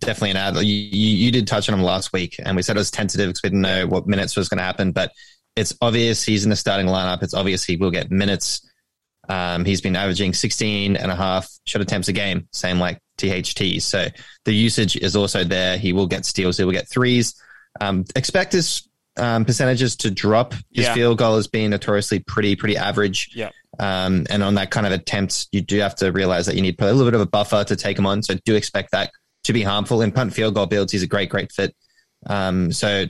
definitely 0.00 0.30
an 0.30 0.36
ad. 0.36 0.56
You, 0.56 0.62
you, 0.62 1.16
you 1.16 1.30
did 1.30 1.46
touch 1.46 1.68
on 1.68 1.74
him 1.78 1.84
last 1.84 2.12
week, 2.12 2.36
and 2.44 2.56
we 2.56 2.62
said 2.62 2.76
it 2.76 2.80
was 2.80 2.90
tentative 2.90 3.28
because 3.28 3.42
we 3.42 3.50
didn't 3.50 3.62
know 3.62 3.86
what 3.86 4.06
minutes 4.06 4.36
was 4.36 4.48
going 4.48 4.58
to 4.58 4.64
happen. 4.64 4.92
But 4.92 5.12
it's 5.56 5.74
obvious 5.80 6.22
he's 6.24 6.44
in 6.44 6.50
the 6.50 6.56
starting 6.56 6.86
lineup. 6.86 7.22
It's 7.22 7.34
obvious 7.34 7.64
he 7.64 7.76
will 7.76 7.90
get 7.90 8.10
minutes. 8.10 8.62
Um, 9.28 9.64
he's 9.64 9.80
been 9.80 9.96
averaging 9.96 10.34
16 10.34 10.96
and 10.96 11.10
a 11.10 11.16
half 11.16 11.48
shot 11.66 11.82
attempts 11.82 12.08
a 12.08 12.12
game, 12.12 12.48
same 12.52 12.78
like 12.78 13.00
THT. 13.18 13.82
So 13.82 14.06
the 14.44 14.54
usage 14.54 14.96
is 14.96 15.16
also 15.16 15.42
there. 15.42 15.78
He 15.78 15.92
will 15.92 16.06
get 16.06 16.24
steals. 16.24 16.58
He 16.58 16.64
will 16.64 16.72
get 16.72 16.88
threes. 16.88 17.34
Um, 17.80 18.04
expect 18.14 18.52
his 18.52 18.88
um, 19.16 19.44
percentages 19.44 19.96
to 19.96 20.10
drop. 20.10 20.52
His 20.72 20.86
Yeah. 20.86 20.94
field 20.94 21.18
goal 21.18 21.36
has 21.36 21.46
been 21.46 21.70
notoriously 21.70 22.18
pretty, 22.20 22.56
pretty 22.56 22.76
average. 22.76 23.30
Yeah. 23.34 23.50
Um, 23.78 24.26
and 24.30 24.42
on 24.42 24.54
that 24.54 24.70
kind 24.70 24.86
of 24.86 24.92
attempt, 24.92 25.48
you 25.52 25.60
do 25.60 25.78
have 25.80 25.94
to 25.96 26.10
realize 26.12 26.46
that 26.46 26.54
you 26.56 26.62
need 26.62 26.80
a 26.80 26.84
little 26.86 27.04
bit 27.04 27.14
of 27.14 27.20
a 27.20 27.26
buffer 27.26 27.64
to 27.64 27.76
take 27.76 27.98
him 27.98 28.06
on. 28.06 28.22
So 28.22 28.34
do 28.44 28.54
expect 28.54 28.92
that 28.92 29.10
to 29.44 29.52
be 29.52 29.62
harmful. 29.62 30.00
In 30.02 30.12
punt 30.12 30.32
field 30.32 30.54
goal 30.54 30.66
builds, 30.66 30.92
he's 30.92 31.02
a 31.02 31.06
great, 31.06 31.28
great 31.28 31.52
fit. 31.52 31.74
Um, 32.26 32.72
so 32.72 33.06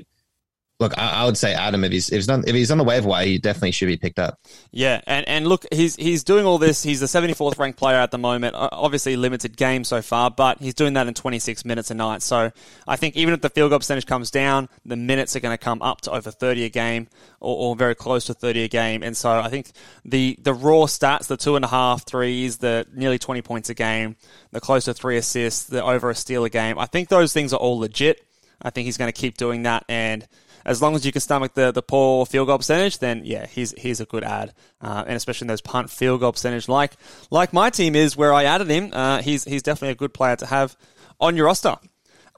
look, 0.79 0.97
I, 0.99 1.23
I 1.23 1.25
would 1.25 1.37
say 1.37 1.55
Adam, 1.55 1.85
if 1.85 1.93
he's 1.93 2.09
if 2.11 2.17
he's, 2.17 2.29
not, 2.29 2.47
if 2.47 2.55
he's 2.55 2.71
on 2.71 2.79
the 2.79 2.85
waiver 2.85 3.09
wire, 3.09 3.27
he 3.27 3.39
definitely 3.39 3.71
should 3.71 3.87
be 3.87 3.97
picked 3.97 4.19
up. 4.19 4.39
Yeah, 4.71 5.01
and, 5.07 5.27
and 5.29 5.47
look, 5.47 5.65
he's 5.73 5.97
he's 5.97 6.25
doing 6.25 6.45
all 6.45 6.59
this. 6.59 6.83
He's 6.83 7.01
the 7.01 7.07
74th 7.07 7.59
ranked 7.59 7.79
player 7.79 7.97
at 7.97 8.11
the 8.11 8.19
moment. 8.19 8.55
Obviously, 8.57 9.17
limited 9.17 9.57
game 9.57 9.85
so 9.85 10.03
far, 10.03 10.31
but 10.31 10.59
he's 10.61 10.75
doing 10.75 10.95
that 10.95 11.07
in 11.07 11.15
26 11.15 11.65
minutes 11.65 11.91
a 11.91 11.95
night. 11.95 12.23
So 12.23 12.53
I 12.87 12.97
think 12.97 13.17
even 13.17 13.33
if 13.35 13.41
the 13.41 13.51
field 13.51 13.71
goal 13.71 13.79
percentage 13.79 14.07
comes 14.07 14.31
down, 14.31 14.69
the 14.85 14.97
minutes 14.97 15.35
are 15.37 15.41
going 15.41 15.57
to 15.57 15.62
come 15.62 15.81
up 15.83 16.03
to 16.03 16.12
over 16.12 16.31
30 16.31 16.65
a 16.65 16.69
game, 16.69 17.09
or, 17.41 17.57
or 17.57 17.77
very 17.77 17.95
close 17.95 18.27
to 18.27 18.35
30 18.35 18.65
a 18.65 18.69
game. 18.69 19.03
And 19.03 19.17
so 19.17 19.31
I 19.31 19.49
think 19.49 19.71
the 20.05 20.39
the 20.41 20.55
raw 20.55 20.85
stats, 20.85 21.27
the 21.27 21.37
two 21.37 21.57
and 21.57 21.65
a 21.65 21.69
half 21.69 22.05
threes, 22.05 22.59
the 22.59 22.87
nearly 22.93 23.19
20 23.19 23.43
points 23.43 23.71
a 23.71 23.75
game, 23.75 24.17
the 24.53 24.61
close 24.61 24.85
to 24.85 24.95
three 24.95 25.17
assists, 25.17 25.65
the 25.65 25.83
over 25.83 26.11
a 26.11 26.15
steal 26.15 26.45
a 26.45 26.51
game, 26.51 26.79
I 26.79 26.87
think 26.87 27.09
those 27.09 27.33
things 27.33 27.53
are 27.53 27.61
all 27.61 27.79
legit. 27.79 28.23
I 28.61 28.71
think 28.71 28.87
he's 28.87 28.97
going 28.97 29.12
to 29.12 29.19
keep 29.19 29.37
doing 29.37 29.65
that 29.65 29.85
and 29.87 30.27
as 30.66 30.83
long 30.83 30.96
as 30.96 31.07
you 31.07 31.12
can 31.12 31.20
stomach 31.20 31.55
the, 31.55 31.70
the 31.70 31.81
poor 31.81 32.26
field 32.26 32.48
goal 32.48 32.59
percentage, 32.59 32.98
then 32.98 33.22
yeah, 33.24 33.46
he's 33.46 33.72
he's 33.79 34.00
a 34.00 34.05
good 34.05 34.24
ad, 34.24 34.52
uh, 34.83 35.05
and 35.07 35.16
especially 35.16 35.44
in 35.44 35.48
those 35.48 35.61
punt 35.61 35.88
field 35.88 36.20
goal 36.20 36.33
percentage, 36.33 36.68
like 36.68 36.92
like 37.31 37.52
my 37.52 37.70
team 37.70 37.94
is, 37.94 38.16
where 38.16 38.35
I 38.35 38.44
added 38.44 38.68
him. 38.68 38.90
Uh, 38.92 39.22
he's 39.22 39.44
he's 39.44 39.62
definitely 39.62 39.92
a 39.92 39.94
good 39.94 40.12
player 40.12 40.37
to 40.37 40.46
have 40.46 40.76
on 41.20 41.37
your 41.37 41.46
roster. 41.46 41.76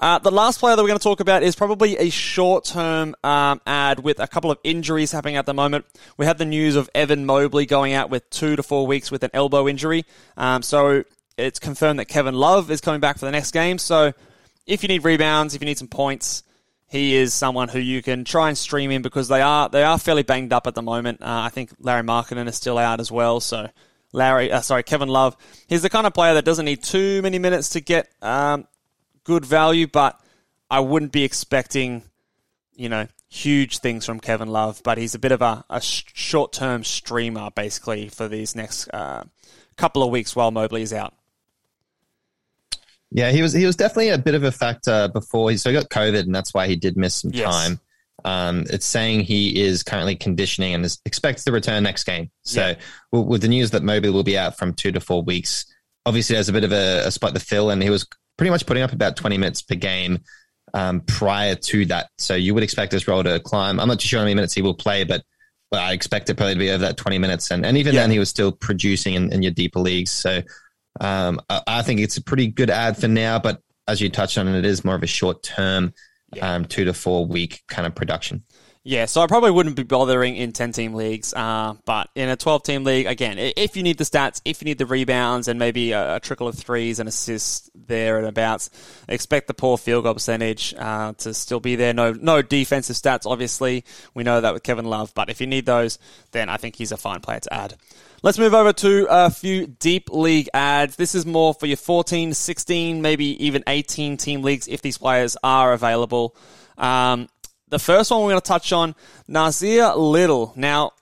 Uh, 0.01 0.19
the 0.19 0.31
last 0.31 0.61
player 0.61 0.77
that 0.77 0.83
we're 0.83 0.89
going 0.89 0.99
to 0.99 1.03
talk 1.03 1.19
about 1.19 1.43
is 1.43 1.57
probably 1.57 1.97
a 1.97 2.09
short-term 2.09 3.17
um, 3.25 3.61
ad 3.67 3.99
with 3.99 4.21
a 4.21 4.29
couple 4.29 4.49
of 4.49 4.59
injuries 4.63 5.11
happening 5.11 5.35
at 5.35 5.45
the 5.45 5.55
moment. 5.55 5.85
We 6.17 6.25
had 6.25 6.39
the 6.39 6.45
news 6.45 6.77
of 6.77 6.89
Evan 6.95 7.27
Mobley 7.27 7.67
going 7.67 7.95
out 7.95 8.09
with 8.09 8.31
two 8.31 8.55
to 8.55 8.63
four 8.63 8.87
weeks 8.87 9.11
with 9.11 9.25
an 9.25 9.31
elbow 9.35 9.67
injury. 9.67 10.05
Um, 10.37 10.63
so 10.63 11.03
it's 11.37 11.59
confirmed 11.59 11.99
that 11.99 12.05
Kevin 12.05 12.35
Love 12.35 12.71
is 12.71 12.81
coming 12.81 13.01
back 13.01 13.19
for 13.19 13.25
the 13.25 13.33
next 13.33 13.51
game. 13.51 13.79
So 13.79 14.13
if 14.67 14.85
you 14.85 14.89
need 14.89 15.03
rebounds, 15.03 15.57
if 15.57 15.63
you 15.63 15.67
need 15.67 15.79
some 15.79 15.89
points, 15.89 16.45
he 16.89 17.15
is 17.17 17.35
someone 17.35 17.69
who 17.69 17.79
you 17.79 18.03
can 18.03 18.25
try 18.25 18.49
and 18.49 18.57
stream 18.57 18.91
in 18.91 19.03
because 19.03 19.29
they 19.29 19.43
are 19.43 19.69
they 19.69 19.85
are 19.85 19.99
fairly 19.99 20.23
banged 20.23 20.53
up 20.53 20.67
at 20.67 20.75
the 20.75 20.83
moment. 20.83 21.23
Uh, 21.23 21.43
I 21.45 21.51
think 21.51 21.71
Lauri 21.79 22.03
Markkanen 22.03 22.49
is 22.49 22.57
still 22.57 22.79
out 22.79 22.99
as 22.99 23.13
well, 23.13 23.41
so 23.41 23.69
Larry, 24.13 24.51
uh, 24.51 24.63
sorry, 24.63 24.83
Kevin 24.83 25.09
Love, 25.09 25.37
he's 25.69 25.83
the 25.83 25.91
kind 25.91 26.07
of 26.07 26.15
player 26.15 26.35
that 26.35 26.45
doesn't 26.45 26.65
need 26.65 26.83
too 26.83 27.21
many 27.23 27.39
minutes 27.39 27.71
to 27.71 27.81
get 27.81 28.11
um, 28.23 28.67
good 29.25 29.45
value, 29.45 29.87
but 29.87 30.19
I 30.71 30.81
wouldn't 30.81 31.13
be 31.13 31.25
expecting, 31.25 32.03
you 32.75 32.89
know, 32.89 33.07
huge 33.29 33.79
things 33.79 34.07
from 34.07 34.21
Kevin 34.21 34.49
Love. 34.49 34.81
But 34.83 34.97
he's 34.97 35.15
a 35.15 35.19
bit 35.19 35.33
of 35.33 35.43
a, 35.43 35.65
a 35.69 35.81
short 35.83 36.53
term 36.55 36.85
streamer 36.85 37.51
basically 37.51 38.09
for 38.09 38.29
these 38.29 38.57
next 38.57 38.89
uh, 38.89 39.25
couple 39.77 40.03
of 40.03 40.11
weeks 40.11 40.35
while 40.35 40.51
Mobley 40.51 40.83
is 40.83 40.95
out. 40.95 41.15
Yeah, 43.11 43.31
he 43.31 43.41
was 43.43 43.53
he 43.53 43.65
was 43.65 43.77
definitely 43.77 44.11
a 44.11 44.19
bit 44.19 44.35
of 44.35 44.45
a 44.45 44.53
factor 44.53 45.09
before. 45.09 45.51
He, 45.51 45.57
so 45.57 45.71
he 45.71 45.75
got 45.77 45.89
COVID, 45.89 46.21
and 46.21 46.35
that's 46.35 46.53
why 46.53 46.67
he 46.69 46.77
did 46.77 46.97
miss 46.97 47.17
some 47.17 47.31
Yes. 47.33 47.45
time. 47.47 47.81
Um, 48.25 48.65
it's 48.69 48.85
saying 48.85 49.21
he 49.21 49.63
is 49.63 49.83
currently 49.83 50.17
conditioning 50.17 50.75
and 50.75 50.85
is 50.85 50.99
expected 51.07 51.45
to 51.47 51.53
return 51.53 51.85
next 51.85 52.05
game. 52.05 52.31
So 52.45 52.69
Yeah. 53.13 53.21
with 53.21 53.43
the 53.43 53.49
news 53.49 53.71
that 53.71 53.83
Mobley 53.83 54.11
will 54.11 54.25
be 54.25 54.37
out 54.37 54.59
from 54.59 54.75
two 54.75 54.91
to 54.93 55.01
four 55.01 55.23
weeks, 55.23 55.65
obviously 56.05 56.35
there's 56.35 56.49
a 56.49 56.53
bit 56.53 56.65
of 56.65 56.73
a, 56.73 57.07
a 57.07 57.11
spot 57.11 57.33
to 57.35 57.41
fill, 57.41 57.71
and 57.71 57.83
he 57.83 57.91
was 57.91 58.07
pretty 58.37 58.51
much 58.51 58.67
putting 58.67 58.83
up 58.83 58.93
about 58.93 59.17
20 59.17 59.39
minutes 59.39 59.63
per 59.63 59.75
game 59.77 60.19
um, 60.75 61.01
prior 61.03 61.55
to 61.55 61.87
that. 61.87 62.09
So 62.19 62.35
you 62.35 62.55
would 62.55 62.63
expect 62.63 62.93
his 62.93 63.09
role 63.09 63.23
to 63.25 63.41
climb. 63.41 63.81
I'm 63.81 63.89
not 63.89 64.01
too 64.01 64.09
sure 64.09 64.19
how 64.19 64.25
many 64.25 64.35
minutes 64.35 64.53
he 64.53 64.63
will 64.63 64.75
play, 64.75 65.05
but 65.05 65.23
but 65.71 65.81
I 65.81 65.93
expect 65.93 66.31
it 66.31 66.35
probably 66.37 66.55
to 66.55 66.59
be 66.59 66.71
over 66.71 66.79
that 66.85 66.97
20 66.97 67.19
minutes. 67.19 67.51
And, 67.51 67.65
and 67.67 67.77
even 67.77 67.95
Yeah. 67.95 68.01
then, 68.03 68.11
he 68.11 68.19
was 68.19 68.31
still 68.31 68.53
producing 68.53 69.15
in, 69.15 69.31
in 69.33 69.43
your 69.43 69.53
deeper 69.53 69.81
leagues. 69.81 70.11
So 70.11 70.41
um, 71.01 71.41
I, 71.49 71.63
I 71.67 71.83
think 71.83 72.01
it's 72.01 72.17
a 72.17 72.23
pretty 72.23 72.49
good 72.49 72.71
ad 72.71 72.97
for 72.97 73.09
now, 73.09 73.39
but 73.39 73.63
as 73.87 74.01
you 74.01 74.11
touched 74.11 74.39
on, 74.39 74.49
it 74.49 74.65
is 74.65 74.85
more 74.85 74.95
of 74.95 75.03
a 75.03 75.07
short 75.07 75.43
term, 75.43 75.95
um, 76.41 76.65
two 76.65 76.85
to 76.85 76.93
four 76.93 77.27
week 77.27 77.63
kind 77.69 77.87
of 77.87 77.95
production. 77.95 78.45
Yeah, 78.85 79.05
so 79.05 79.21
I 79.21 79.27
probably 79.27 79.51
wouldn't 79.51 79.77
be 79.77 79.83
bothering 79.83 80.37
in 80.37 80.53
10 80.53 80.73
team 80.73 80.95
leagues, 80.95 81.35
uh, 81.35 81.75
but 81.85 82.09
in 82.15 82.31
a 82.31 82.37
12 82.37 82.63
team 82.63 82.85
league, 82.85 83.07
again, 83.07 83.37
if 83.37 83.77
you 83.77 83.83
need 83.83 83.99
the 83.99 84.05
stats, 84.05 84.41
if 84.47 84.63
you 84.63 84.65
need 84.65 84.79
the 84.79 84.87
rebounds 84.87 85.47
and 85.47 85.59
maybe 85.59 85.93
a, 85.93 86.17
a 86.17 86.21
trickle 86.21 86.49
of 86.49 86.55
threes 86.55 86.99
and 86.99 87.07
assists 87.07 87.69
there 87.75 88.17
and 88.17 88.27
abouts, 88.27 88.71
expect 89.07 89.47
the 89.47 89.53
poor 89.53 89.77
field 89.77 90.05
goal 90.05 90.15
percentage 90.15 90.75
uh, 90.79 91.13
to 91.19 91.35
still 91.35 91.61
be 91.61 91.77
there. 91.77 91.93
No, 91.93 92.13
no 92.13 92.41
defensive 92.41 92.97
stats, 92.97 93.31
obviously. 93.31 93.85
We 94.15 94.23
know 94.23 94.41
that 94.41 94.55
with 94.55 94.63
Kevin 94.63 94.87
Love, 94.87 95.13
but 95.15 95.29
if 95.29 95.41
you 95.43 95.47
need 95.47 95.67
those, 95.67 95.99
then 96.31 96.49
I 96.49 96.57
think 96.57 96.77
he's 96.77 96.93
a 96.93 96.97
fine 96.97 97.21
player 97.21 97.41
to 97.41 97.53
add. 97.53 97.75
Let's 98.21 98.39
move 98.39 98.53
over 98.53 98.73
to 98.73 99.07
a 99.09 99.31
few 99.31 99.69
deep 99.69 100.11
league 100.11 100.49
ads. 100.53 100.97
This 100.97 101.15
is 101.15 101.25
more 101.25 101.55
for 101.55 101.67
your 101.67 101.77
14, 101.77 102.35
16, 102.35 103.01
maybe 103.01 103.45
even 103.47 103.63
18 103.69 104.17
team 104.17 104.43
leagues 104.43 104.67
if 104.67 104.83
these 104.83 104.99
players 104.99 105.37
are 105.45 105.73
available. 105.73 106.35
Um, 106.77 107.29
the 107.69 107.79
first 107.79 108.11
one 108.11 108.23
we're 108.23 108.31
going 108.31 108.41
to 108.41 108.49
touch 108.49 108.73
on 108.73 108.97
Nassir 109.29 109.97
Little. 109.97 110.53
Now, 110.57 110.95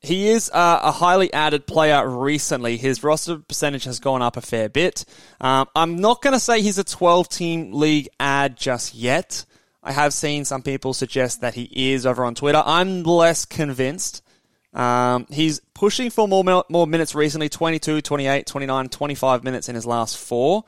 he 0.00 0.28
is 0.28 0.50
uh, 0.54 0.80
a 0.82 0.90
highly 0.90 1.30
added 1.34 1.66
player 1.66 2.08
recently. 2.08 2.78
His 2.78 3.04
roster 3.04 3.36
percentage 3.36 3.84
has 3.84 4.00
gone 4.00 4.22
up 4.22 4.38
a 4.38 4.40
fair 4.40 4.70
bit. 4.70 5.04
Um, 5.38 5.68
I'm 5.76 5.96
not 5.96 6.22
going 6.22 6.32
to 6.32 6.40
say 6.40 6.62
he's 6.62 6.78
a 6.78 6.84
12 6.84 7.28
team 7.28 7.72
league 7.74 8.08
ad 8.18 8.56
just 8.56 8.94
yet. 8.94 9.44
I 9.82 9.92
have 9.92 10.14
seen 10.14 10.46
some 10.46 10.62
people 10.62 10.94
suggest 10.94 11.42
that 11.42 11.52
he 11.54 11.92
is 11.92 12.06
over 12.06 12.24
on 12.24 12.34
Twitter. 12.34 12.62
I'm 12.64 13.02
less 13.02 13.44
convinced. 13.44 14.22
Um, 14.72 15.26
he's 15.30 15.60
pushing 15.74 16.10
for 16.10 16.26
more, 16.26 16.64
more 16.68 16.86
minutes 16.86 17.14
recently 17.14 17.48
22, 17.48 18.00
28, 18.00 18.46
29, 18.46 18.88
25 18.88 19.44
minutes 19.44 19.68
in 19.68 19.74
his 19.74 19.86
last 19.86 20.16
four. 20.16 20.64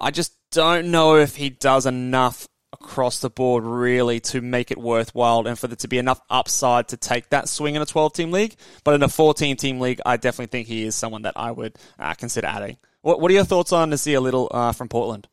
I 0.00 0.10
just 0.10 0.34
don't 0.50 0.90
know 0.90 1.16
if 1.16 1.36
he 1.36 1.50
does 1.50 1.86
enough 1.86 2.48
across 2.72 3.20
the 3.20 3.30
board 3.30 3.64
really 3.64 4.20
to 4.20 4.40
make 4.40 4.70
it 4.70 4.78
worthwhile 4.78 5.46
and 5.46 5.58
for 5.58 5.68
there 5.68 5.76
to 5.76 5.88
be 5.88 5.98
enough 5.98 6.20
upside 6.28 6.88
to 6.88 6.96
take 6.96 7.30
that 7.30 7.48
swing 7.48 7.76
in 7.76 7.82
a 7.82 7.86
12 7.86 8.12
team 8.12 8.30
league. 8.30 8.56
But 8.82 8.94
in 8.94 9.02
a 9.02 9.08
14 9.08 9.56
team 9.56 9.80
league, 9.80 10.00
I 10.04 10.16
definitely 10.16 10.50
think 10.50 10.68
he 10.68 10.84
is 10.84 10.94
someone 10.94 11.22
that 11.22 11.34
I 11.36 11.50
would 11.50 11.76
uh, 11.98 12.14
consider 12.14 12.46
adding. 12.46 12.76
What, 13.00 13.20
what, 13.20 13.30
are 13.30 13.34
your 13.34 13.44
thoughts 13.44 13.72
on 13.72 13.90
Nassir 13.90 14.20
Little 14.20 14.48
uh, 14.50 14.72
from 14.72 14.88
Portland? 14.88 15.28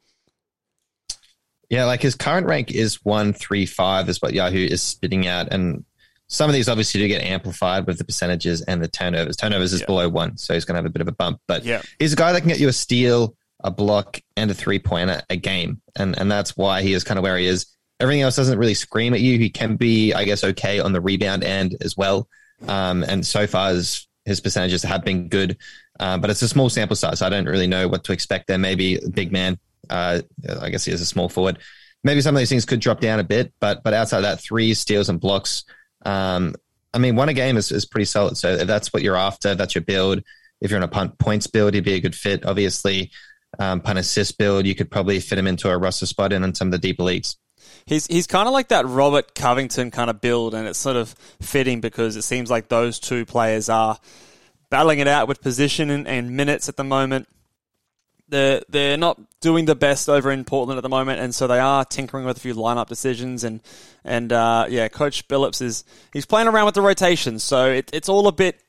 Yeah, 1.70 1.86
like 1.86 2.02
his 2.02 2.16
current 2.16 2.48
rank 2.48 2.72
is 2.72 3.04
135 3.04 4.10
is 4.10 4.22
what 4.22 4.34
Yahoo 4.34 4.66
is 4.66 4.82
spitting 4.82 5.26
out. 5.26 5.48
And 5.52 5.86
some 6.32 6.50
of 6.50 6.54
these 6.54 6.70
obviously 6.70 7.02
do 7.02 7.10
get 7.10 7.24
amplified 7.24 7.86
with 7.86 7.98
the 7.98 8.06
percentages 8.06 8.62
and 8.62 8.82
the 8.82 8.88
turnovers. 8.88 9.36
Turnovers 9.36 9.74
is 9.74 9.82
yeah. 9.82 9.86
below 9.86 10.08
one, 10.08 10.38
so 10.38 10.54
he's 10.54 10.63
going 10.63 10.76
to 10.76 10.78
have 10.78 10.86
a 10.86 10.89
bit 10.89 11.02
of 11.02 11.10
a 11.10 11.12
bump. 11.12 11.41
But 11.46 11.65
yeah. 11.65 11.82
he's 12.00 12.13
a 12.13 12.15
guy 12.15 12.32
that 12.32 12.39
can 12.39 12.48
get 12.48 12.62
you 12.62 12.70
a 12.70 12.74
steal, 12.74 13.36
a 13.62 13.70
block, 13.70 14.22
and 14.38 14.50
a 14.50 14.54
three 14.54 14.80
pointer 14.80 15.24
a 15.30 15.36
game, 15.36 15.82
and 15.98 16.17
and 16.17 16.32
that's 16.32 16.56
why 16.56 16.84
he 16.84 16.94
is 16.94 17.04
kind 17.04 17.17
of 17.17 17.24
where 17.24 17.38
he 17.38 17.48
is. 17.48 17.65
Everything 18.00 18.22
else 18.22 18.38
doesn't 18.38 18.58
really 18.58 18.76
scream 18.76 19.13
at 19.13 19.20
you. 19.20 19.38
He 19.38 19.50
can 19.50 19.76
be, 19.76 20.13
I 20.13 20.24
guess, 20.24 20.46
okay 20.46 20.80
on 20.80 20.94
the 20.94 21.02
rebound 21.02 21.44
end 21.44 21.76
as 21.82 21.98
well. 21.98 22.30
Um, 22.65 23.04
and 23.04 23.28
so 23.28 23.46
far, 23.46 23.72
his, 23.72 24.08
his 24.24 24.39
percentages 24.39 24.84
have 24.84 25.04
been 25.04 25.28
good, 25.28 25.58
uh, 26.00 26.17
but 26.17 26.30
it's 26.30 26.41
a 26.41 26.48
small 26.48 26.70
sample 26.70 26.96
size. 26.96 27.20
So 27.20 27.26
I 27.26 27.30
don't 27.30 27.46
really 27.46 27.67
know 27.67 27.89
what 27.89 28.06
to 28.06 28.13
expect 28.13 28.48
there. 28.48 28.58
Maybe 28.58 28.96
a 28.96 29.10
big 29.10 29.34
man. 29.34 29.60
Uh, 29.89 30.22
I 30.62 30.70
guess 30.70 30.86
he 30.86 30.94
is 30.94 31.02
a 31.02 31.06
small 31.06 31.28
forward. 31.28 31.60
Maybe 32.06 32.22
some 32.22 32.36
of 32.36 32.39
these 32.39 32.50
things 32.50 32.65
could 32.65 32.80
drop 32.80 33.02
down 33.02 33.20
a 33.20 33.24
bit, 33.24 33.54
but 33.60 33.84
but 33.84 33.94
outside 33.94 34.22
that, 34.22 34.39
three 34.39 34.74
steals 34.74 35.10
and 35.10 35.20
blocks 35.20 35.65
um, 36.04 36.56
I 36.94 36.98
mean, 36.98 37.16
one 37.16 37.30
a 37.30 37.34
game 37.34 37.58
is, 37.58 37.72
is 37.72 37.86
pretty 37.86 38.06
solid. 38.06 38.38
So 38.38 38.50
if 38.50 38.68
that's 38.68 38.92
what 38.92 39.04
you're 39.04 39.16
after, 39.16 39.56
that's 39.56 39.76
your 39.76 39.84
build. 39.84 40.24
If 40.60 40.70
you're 40.70 40.78
in 40.78 40.84
a 40.84 40.88
punt 40.88 41.18
points 41.18 41.48
build, 41.48 41.74
he'd 41.74 41.84
be 41.84 41.94
a 41.94 42.00
good 42.00 42.16
fit. 42.16 42.46
Obviously, 42.46 43.12
um, 43.60 43.82
punt 43.82 44.00
assist 44.00 44.38
build, 44.38 44.66
you 44.66 44.76
could 44.76 44.92
probably 44.92 45.20
fit 45.20 45.38
him 45.38 45.48
into 45.48 45.70
a 45.70 45.78
roster 45.78 46.06
spot 46.06 46.34
in 46.34 46.44
on 46.44 46.54
some 46.54 46.68
of 46.68 46.72
the 46.72 46.78
deeper 46.78 47.04
leagues. 47.04 47.38
He's 47.86 48.06
he's 48.08 48.28
kind 48.28 48.48
of 48.48 48.54
like 48.54 48.68
that 48.68 48.86
Robert 48.86 49.34
Covington 49.34 49.92
kind 49.92 50.10
of 50.10 50.22
build, 50.22 50.54
and 50.54 50.68
it's 50.68 50.78
sort 50.78 50.98
of 50.98 51.16
fitting 51.42 51.82
because 51.82 52.16
it 52.16 52.22
seems 52.22 52.52
like 52.52 52.68
those 52.68 53.00
two 53.00 53.26
players 53.26 53.70
are 53.70 53.98
battling 54.70 55.00
it 55.00 55.08
out 55.08 55.28
with 55.28 55.42
position 55.42 55.90
and, 55.90 56.08
and 56.08 56.32
minutes 56.32 56.70
at 56.70 56.78
the 56.78 56.84
moment 56.84 57.28
they're 58.32 58.63
they're 58.70 58.98
not 58.98 59.20
doing 59.41 59.65
the 59.65 59.76
best 59.76 60.10
over 60.10 60.32
in 60.32 60.44
Portland 60.44 60.78
at 60.78 60.82
the 60.82 60.89
moment, 60.89 61.20
and 61.20 61.36
so 61.36 61.46
they 61.46 61.60
are 61.60 61.86
tinkering 61.86 62.26
with 62.26 62.38
a 62.38 62.39
few 62.39 62.56
lineup 62.56 62.88
decisions. 62.88 63.44
And 63.44 63.62
and 64.04 64.34
uh, 64.34 64.65
yeah, 64.70 64.88
Coach 64.88 65.28
Billups 65.28 65.62
is 65.62 65.84
he's 66.12 66.26
playing 66.26 66.48
around 66.48 66.65
with 66.65 66.76
the 66.76 66.82
rotations, 66.82 67.44
so 67.44 67.70
it, 67.70 67.91
it's 67.94 68.10
all 68.10 68.28
a 68.28 68.32
bit 68.32 68.60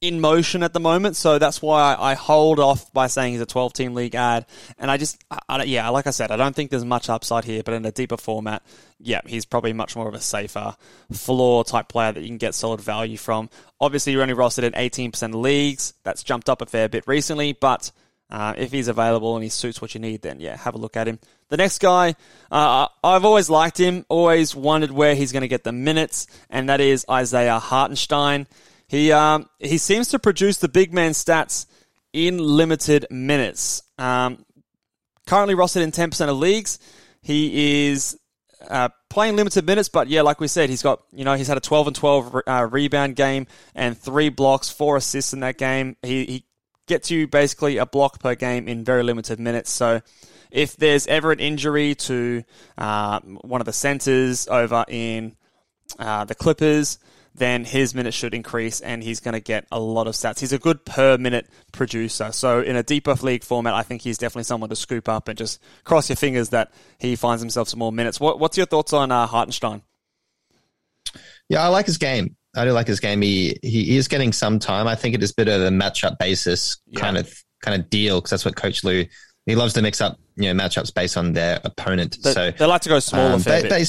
in 0.00 0.20
motion 0.20 0.62
at 0.62 0.74
the 0.74 0.80
moment. 0.80 1.16
So 1.16 1.38
that's 1.38 1.62
why 1.62 1.96
I, 1.98 2.14
hold 2.14 2.60
off 2.60 2.92
by 2.92 3.06
saying 3.06 3.32
he's 3.32 3.40
a 3.40 3.46
12 3.46 3.72
team 3.72 3.94
league 3.94 4.14
ad. 4.14 4.44
And 4.78 4.90
I 4.90 4.98
just 4.98 5.22
I, 5.30 5.38
I, 5.48 5.62
yeah, 5.62 5.88
like 5.88 6.06
I 6.06 6.10
said, 6.10 6.30
I 6.30 6.36
don't 6.36 6.54
think 6.54 6.70
there's 6.70 6.84
much 6.84 7.08
upside 7.08 7.44
here, 7.44 7.62
but 7.62 7.72
in 7.72 7.86
a 7.86 7.92
deeper 7.92 8.18
format, 8.18 8.62
yeah, 8.98 9.20
he's 9.24 9.46
probably 9.46 9.72
much 9.72 9.96
more 9.96 10.06
of 10.06 10.14
a 10.14 10.20
safer 10.20 10.76
floor 11.12 11.64
type 11.64 11.88
player 11.88 12.12
that 12.12 12.20
you 12.20 12.28
can 12.28 12.36
get 12.36 12.54
solid 12.54 12.80
value 12.80 13.16
from. 13.16 13.48
Obviously, 13.80 14.12
you're 14.12 14.22
only 14.22 14.34
rostered 14.34 14.64
in 14.64 14.72
18% 14.72 15.22
of 15.22 15.34
leagues. 15.36 15.94
That's 16.02 16.22
jumped 16.22 16.50
up 16.50 16.60
a 16.60 16.66
fair 16.66 16.88
bit 16.88 17.04
recently, 17.06 17.52
but 17.52 17.90
uh, 18.30 18.54
if 18.56 18.72
he's 18.72 18.88
available 18.88 19.36
and 19.36 19.42
he 19.42 19.50
suits 19.50 19.80
what 19.80 19.94
you 19.94 20.00
need, 20.00 20.22
then 20.22 20.40
yeah, 20.40 20.56
have 20.56 20.74
a 20.74 20.78
look 20.78 20.96
at 20.96 21.06
him. 21.06 21.18
The 21.48 21.56
next 21.56 21.78
guy, 21.78 22.14
uh, 22.50 22.88
I've 23.02 23.24
always 23.24 23.50
liked 23.50 23.78
him, 23.78 24.04
always 24.08 24.56
wondered 24.56 24.90
where 24.90 25.14
he's 25.14 25.32
going 25.32 25.42
to 25.42 25.48
get 25.48 25.64
the 25.64 25.72
minutes, 25.72 26.26
and 26.50 26.68
that 26.68 26.80
is 26.80 27.04
Isaiah 27.08 27.58
Hartenstein. 27.58 28.46
He 28.88 29.12
um, 29.12 29.48
he 29.58 29.78
seems 29.78 30.08
to 30.08 30.18
produce 30.18 30.58
the 30.58 30.68
big 30.68 30.92
man 30.92 31.12
stats 31.12 31.66
in 32.12 32.38
limited 32.38 33.06
minutes. 33.10 33.82
Um, 33.98 34.44
currently 35.26 35.54
rostered 35.54 35.82
in 35.82 35.90
10% 35.90 36.28
of 36.28 36.38
leagues. 36.38 36.78
He 37.22 37.88
is 37.88 38.18
uh, 38.68 38.90
playing 39.08 39.36
limited 39.36 39.66
minutes, 39.66 39.88
but 39.88 40.08
yeah, 40.08 40.22
like 40.22 40.40
we 40.40 40.48
said, 40.48 40.70
he's 40.70 40.82
got, 40.82 41.02
you 41.12 41.24
know, 41.24 41.34
he's 41.34 41.48
had 41.48 41.56
a 41.56 41.60
12 41.60 41.88
and 41.88 41.96
12 41.96 42.40
uh, 42.46 42.68
rebound 42.70 43.16
game 43.16 43.46
and 43.74 43.98
three 43.98 44.28
blocks, 44.28 44.70
four 44.70 44.96
assists 44.96 45.32
in 45.32 45.40
that 45.40 45.58
game. 45.58 45.96
He, 46.02 46.24
he 46.24 46.44
gets 46.86 47.10
you 47.10 47.26
basically 47.26 47.78
a 47.78 47.86
block 47.86 48.20
per 48.20 48.34
game 48.34 48.68
in 48.68 48.84
very 48.84 49.02
limited 49.02 49.40
minutes. 49.40 49.70
So 49.70 50.00
if 50.50 50.76
there's 50.76 51.06
ever 51.06 51.32
an 51.32 51.40
injury 51.40 51.94
to 51.94 52.44
uh, 52.78 53.20
one 53.20 53.60
of 53.60 53.64
the 53.64 53.72
centers 53.72 54.46
over 54.48 54.84
in 54.88 55.36
uh, 55.98 56.24
the 56.24 56.34
Clippers, 56.34 56.98
then 57.34 57.64
his 57.64 57.94
minutes 57.94 58.16
should 58.16 58.32
increase 58.32 58.80
and 58.80 59.02
he's 59.02 59.18
going 59.18 59.32
to 59.32 59.40
get 59.40 59.66
a 59.72 59.80
lot 59.80 60.06
of 60.06 60.14
stats. 60.14 60.38
He's 60.38 60.52
a 60.52 60.58
good 60.58 60.84
per 60.84 61.18
minute 61.18 61.48
producer. 61.72 62.30
So 62.30 62.60
in 62.60 62.76
a 62.76 62.82
deeper 62.82 63.14
league 63.14 63.42
format, 63.42 63.74
I 63.74 63.82
think 63.82 64.02
he's 64.02 64.18
definitely 64.18 64.44
someone 64.44 64.70
to 64.70 64.76
scoop 64.76 65.08
up 65.08 65.26
and 65.26 65.36
just 65.36 65.60
cross 65.82 66.08
your 66.08 66.16
fingers 66.16 66.50
that 66.50 66.72
he 66.98 67.16
finds 67.16 67.42
himself 67.42 67.68
some 67.68 67.80
more 67.80 67.90
minutes. 67.90 68.20
What, 68.20 68.38
what's 68.38 68.56
your 68.56 68.66
thoughts 68.66 68.92
on 68.92 69.10
uh, 69.10 69.26
Hartenstein? 69.26 69.82
Yeah, 71.48 71.62
I 71.62 71.68
like 71.68 71.86
his 71.86 71.98
game. 71.98 72.36
I 72.56 72.64
do 72.64 72.72
like 72.72 72.86
his 72.86 73.00
game. 73.00 73.22
He 73.22 73.58
he 73.62 73.96
is 73.96 74.08
getting 74.08 74.32
some 74.32 74.58
time. 74.58 74.86
I 74.86 74.94
think 74.94 75.14
it 75.14 75.22
is 75.22 75.30
a 75.30 75.34
bit 75.34 75.48
of 75.48 75.62
a 75.62 75.70
matchup 75.70 76.18
basis 76.18 76.78
yeah. 76.86 77.00
kind 77.00 77.16
of 77.16 77.32
kind 77.62 77.80
of 77.80 77.90
deal 77.90 78.18
because 78.18 78.30
that's 78.30 78.44
what 78.44 78.56
Coach 78.56 78.84
Lue 78.84 79.06
he 79.46 79.54
loves 79.54 79.74
to 79.74 79.82
mix 79.82 80.00
up 80.00 80.18
you 80.36 80.52
know 80.52 80.62
matchups 80.62 80.92
based 80.92 81.16
on 81.16 81.32
their 81.32 81.60
opponent. 81.64 82.18
They, 82.22 82.32
so 82.32 82.50
they 82.50 82.66
like 82.66 82.82
to 82.82 82.88
go 82.88 82.98
small. 82.98 83.32
Um, 83.32 83.40
they, 83.40 83.62
they, 83.62 83.84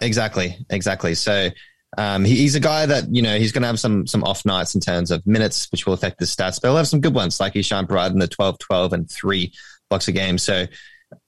exactly, 0.00 0.56
exactly. 0.70 1.14
So 1.14 1.50
um, 1.96 2.24
he, 2.24 2.36
he's 2.36 2.54
a 2.54 2.60
guy 2.60 2.86
that 2.86 3.14
you 3.14 3.22
know 3.22 3.38
he's 3.38 3.52
going 3.52 3.62
to 3.62 3.68
have 3.68 3.80
some 3.80 4.06
some 4.06 4.24
off 4.24 4.44
nights 4.44 4.74
in 4.74 4.80
terms 4.80 5.10
of 5.10 5.26
minutes, 5.26 5.68
which 5.72 5.86
will 5.86 5.94
affect 5.94 6.18
the 6.18 6.26
stats. 6.26 6.60
But 6.60 6.68
he'll 6.68 6.76
have 6.76 6.88
some 6.88 7.00
good 7.00 7.14
ones, 7.14 7.40
like 7.40 7.54
bright 7.86 8.12
in 8.12 8.18
the 8.18 8.28
12, 8.28 8.58
12 8.58 8.92
and 8.92 9.10
three 9.10 9.52
blocks 9.88 10.08
a 10.08 10.12
game. 10.12 10.38
So 10.38 10.66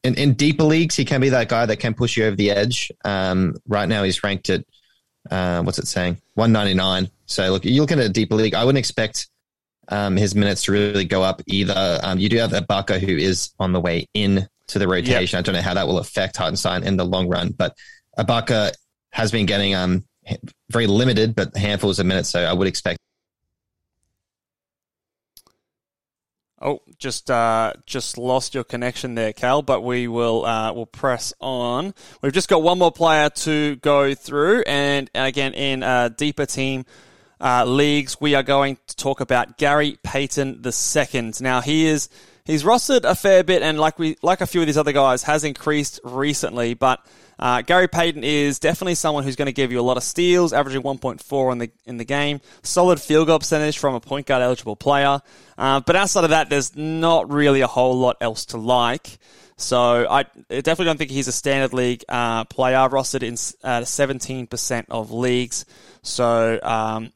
in, 0.05 0.15
in 0.17 0.35
deeper 0.35 0.65
leagues, 0.65 0.97
he 0.97 1.05
can 1.05 1.21
be 1.21 1.31
that 1.31 1.49
guy 1.49 1.67
that 1.67 1.79
can 1.79 1.95
push 1.95 2.17
you 2.17 2.27
over 2.27 2.37
the 2.37 2.51
edge. 2.51 2.93
Um, 3.05 3.55
right 3.67 3.89
now, 3.89 4.03
he's 4.03 4.23
ranked 4.23 4.51
at 4.51 4.65
uh, 5.31 5.63
what's 5.63 5.79
it 5.79 5.87
saying? 5.87 6.19
199. 6.35 7.11
So 7.27 7.51
look, 7.51 7.65
you're 7.65 7.83
looking 7.83 7.99
at 7.99 8.07
a 8.07 8.11
deeper 8.11 8.35
league. 8.35 8.55
I 8.55 8.65
wouldn't 8.65 8.79
expect 8.79 9.29
um, 9.89 10.17
his 10.17 10.35
minutes 10.35 10.65
to 10.65 10.73
really 10.73 11.05
go 11.05 11.23
up 11.23 11.43
either. 11.47 12.01
Um, 12.03 12.19
you 12.19 12.29
do 12.29 12.39
have 12.39 12.53
Ibaka 12.53 13.01
who 13.01 13.17
is 13.17 13.53
on 13.59 13.73
the 13.73 13.81
way 13.81 14.07
in 14.15 14.49
to 14.69 14.79
the 14.79 14.89
rotation. 14.89 15.37
Yep. 15.37 15.41
I 15.41 15.43
don't 15.43 15.55
know 15.55 15.63
how 15.63 15.75
that 15.75 15.87
will 15.87 15.99
affect 15.99 16.37
Hartenstein 16.37 16.85
in 16.85 16.97
the 16.97 17.05
long 17.05 17.29
run, 17.29 17.51
but 17.51 17.77
Ibaka 18.19 18.73
has 19.13 19.33
been 19.33 19.47
getting 19.47 19.75
um, 19.75 20.05
very 20.71 20.87
limited, 20.87 21.35
but 21.35 21.57
handfuls 21.57 21.99
of 21.99 22.07
minutes. 22.07 22.29
So 22.29 22.41
I 22.45 22.53
would 22.53 22.69
expect 22.69 22.99
Oh, 26.61 26.83
just 26.99 27.31
uh, 27.31 27.73
just 27.87 28.19
lost 28.19 28.55
your 28.55 28.65
connection 28.65 29.15
there, 29.15 29.33
Cal. 29.33 29.63
But 29.63 29.83
we 29.83 30.09
will 30.09 30.45
uh, 30.45 30.73
will 30.73 30.87
press 30.87 31.33
on. 31.41 31.95
We've 32.21 32.33
just 32.33 32.49
got 32.49 32.63
one 32.63 32.79
more 32.79 32.93
player 32.93 33.31
to 33.31 33.77
go 33.77 34.15
through, 34.15 34.65
and 34.67 35.11
again 35.15 35.55
in 35.55 35.83
uh, 35.83 36.11
deeper 36.11 36.45
team 36.45 36.85
uh, 37.41 37.65
leagues, 37.65 38.21
we 38.21 38.35
are 38.35 38.43
going 38.43 38.77
to 38.87 38.97
talk 38.97 39.21
about 39.21 39.57
Gary 39.57 39.99
Payton 40.03 40.63
the 40.63 40.73
second. 40.73 41.41
Now 41.41 41.61
he 41.61 41.87
is 41.87 42.09
he's 42.51 42.65
rostered 42.65 43.05
a 43.05 43.15
fair 43.15 43.43
bit, 43.45 43.63
and 43.63 43.79
like 43.79 43.99
we 43.99 44.17
like 44.23 44.41
a 44.41 44.47
few 44.47 44.61
of 44.61 44.67
these 44.67 44.79
other 44.79 44.93
guys, 44.93 45.23
has 45.23 45.45
increased 45.45 46.01
recently, 46.05 46.75
but 46.75 47.05
uh, 47.39 47.63
Gary 47.63 47.89
Payton 47.89 48.23
is 48.23 48.59
definitely 48.59 48.95
someone 48.95 49.25
who's 49.25 49.37
going 49.37 49.47
to 49.47 49.53
give 49.53 49.73
you 49.73 49.81
a 49.81 49.83
lot 49.83 49.97
of 49.97 50.03
steals, 50.03 50.53
averaging 50.53 50.83
1.4 50.83 51.53
in 51.53 51.59
the 51.59 51.71
in 51.87 51.97
the 51.97 52.05
game. 52.05 52.41
Solid 52.63 53.01
field 53.01 53.29
goal 53.29 53.39
percentage 53.39 53.79
from 53.79 53.95
a 53.95 54.01
point 54.01 54.27
guard 54.27 54.43
eligible 54.43 54.77
player. 54.77 55.23
Uh, 55.57 55.81
but 55.81 55.97
outside 55.97 56.25
of 56.25 56.31
that, 56.31 56.51
there's 56.51 56.77
not 56.77 57.31
really 57.33 57.63
a 57.63 57.67
whole 57.67 57.99
lot 57.99 58.19
else 58.21 58.45
to 58.47 58.59
like. 58.59 59.19
So 59.57 60.07
I 60.09 60.25
definitely 60.49 60.87
don't 60.87 60.97
think 60.97 61.11
he's 61.11 61.29
a 61.29 61.33
standard 61.33 61.75
league 61.75 62.05
uh, 62.09 62.45
player, 62.45 62.89
rostered 62.89 63.23
in 63.23 63.35
uh, 63.63 63.83
17% 63.83 64.85
of 64.89 65.11
leagues. 65.11 65.67
So 66.03 66.59
um, 66.63 67.13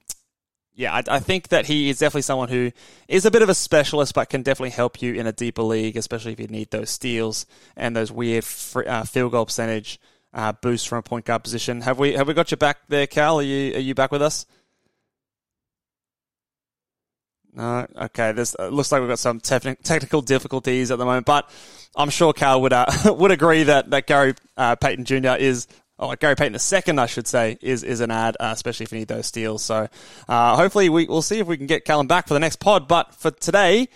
yeah, 0.75 0.93
I, 0.93 1.03
I, 1.09 1.21
think 1.21 1.49
that 1.49 1.67
he 1.67 1.89
is 1.89 2.01
definitely 2.01 2.23
someone 2.23 2.49
who 2.49 2.73
is 3.07 3.25
a 3.25 3.31
bit 3.31 3.43
of 3.43 3.49
a 3.49 3.55
specialist, 3.55 4.15
but 4.15 4.29
can 4.29 4.43
definitely 4.43 4.71
help 4.71 5.01
you 5.01 5.15
in 5.15 5.27
a 5.27 5.33
deeper 5.33 5.63
league, 5.63 5.97
especially 5.97 6.33
if 6.33 6.41
you 6.41 6.49
need 6.49 6.71
those 6.71 6.91
steals 6.91 7.47
and 7.77 7.95
those 7.95 8.11
weird 8.11 8.45
free, 8.45 8.85
uh, 8.87 9.05
field 9.05 9.33
goal 9.33 9.47
percentage 9.47 10.01
uh, 10.33 10.53
boost 10.53 10.89
from 10.89 10.99
a 10.99 11.03
point 11.03 11.25
guard 11.25 11.45
position. 11.45 11.81
Have 11.83 11.99
we 11.99 12.15
have 12.15 12.27
we 12.27 12.35
got 12.35 12.51
you 12.51 12.57
back 12.57 12.79
there, 12.89 13.07
Cal? 13.07 13.39
Are 13.39 13.43
you 13.43 13.77
are 13.77 13.81
you 13.81 13.95
back 13.95 14.11
with 14.11 14.23
us? 14.23 14.47
No, 17.53 17.87
okay. 17.97 18.33
This 18.33 18.57
uh, 18.59 18.67
looks 18.67 18.91
like 18.91 19.01
we've 19.01 19.09
got 19.09 19.21
some 19.21 19.39
te- 19.39 19.77
technical 19.77 20.23
difficulties 20.23 20.91
at 20.91 20.99
the 20.99 21.05
moment, 21.05 21.25
but 21.25 21.49
I'm 21.95 22.11
sure 22.11 22.33
Cal 22.33 22.61
would 22.63 22.73
uh, 22.73 22.87
would 23.17 23.31
agree 23.31 23.63
that 23.63 23.91
that 23.91 24.09
Gary 24.09 24.35
uh, 24.57 24.75
Payton 24.75 25.05
Jr. 25.05 25.37
is 25.39 25.69
oh, 25.99 26.15
Gary 26.17 26.35
Payton 26.37 26.53
the 26.53 26.59
second, 26.59 26.99
I 26.99 27.07
should 27.07 27.27
say, 27.27 27.59
is 27.61 27.83
is 27.83 28.01
an 28.01 28.11
ad, 28.11 28.37
uh, 28.41 28.51
especially 28.53 28.85
if 28.85 28.93
you 28.93 28.99
need 28.99 29.09
those 29.09 29.27
steals. 29.27 29.63
So 29.63 29.89
uh, 30.29 30.57
hopefully 30.57 30.89
we, 30.89 31.07
we'll 31.07 31.23
see 31.23 31.39
if 31.39 31.47
we 31.47 31.57
can 31.57 31.67
get 31.67 31.85
Callum 31.85 32.07
back 32.07 32.29
for 32.29 32.35
the 32.35 32.41
next 32.41 32.57
pod. 32.57 32.89
But 32.89 33.15
for 33.15 33.31
today, 33.31 33.89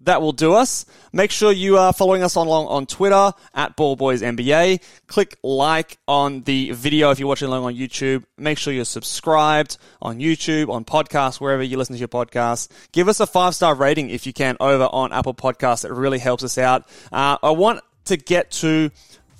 that 0.00 0.20
will 0.20 0.32
do 0.32 0.54
us. 0.54 0.86
Make 1.12 1.30
sure 1.30 1.52
you 1.52 1.78
are 1.78 1.92
following 1.92 2.22
us 2.22 2.36
on 2.36 2.48
on 2.48 2.86
Twitter 2.86 3.32
at 3.54 3.76
Ball 3.76 3.96
Boys 3.96 4.22
NBA. 4.22 4.82
Click 5.06 5.36
like 5.42 5.98
on 6.08 6.42
the 6.42 6.72
video 6.72 7.10
if 7.10 7.18
you're 7.18 7.28
watching 7.28 7.48
along 7.48 7.64
on 7.64 7.74
YouTube. 7.74 8.24
Make 8.36 8.58
sure 8.58 8.72
you're 8.72 8.84
subscribed 8.84 9.78
on 10.02 10.18
YouTube, 10.18 10.68
on 10.68 10.84
podcasts, 10.84 11.40
wherever 11.40 11.62
you 11.62 11.76
listen 11.76 11.94
to 11.94 11.98
your 11.98 12.08
podcasts. 12.08 12.68
Give 12.92 13.08
us 13.08 13.20
a 13.20 13.26
five 13.26 13.54
star 13.54 13.74
rating 13.74 14.10
if 14.10 14.26
you 14.26 14.32
can 14.32 14.56
over 14.60 14.84
on 14.84 15.12
Apple 15.12 15.34
Podcasts. 15.34 15.84
It 15.84 15.92
really 15.92 16.18
helps 16.18 16.42
us 16.42 16.58
out. 16.58 16.86
Uh, 17.12 17.38
I 17.42 17.50
want 17.50 17.80
to 18.06 18.16
get 18.16 18.50
to 18.50 18.90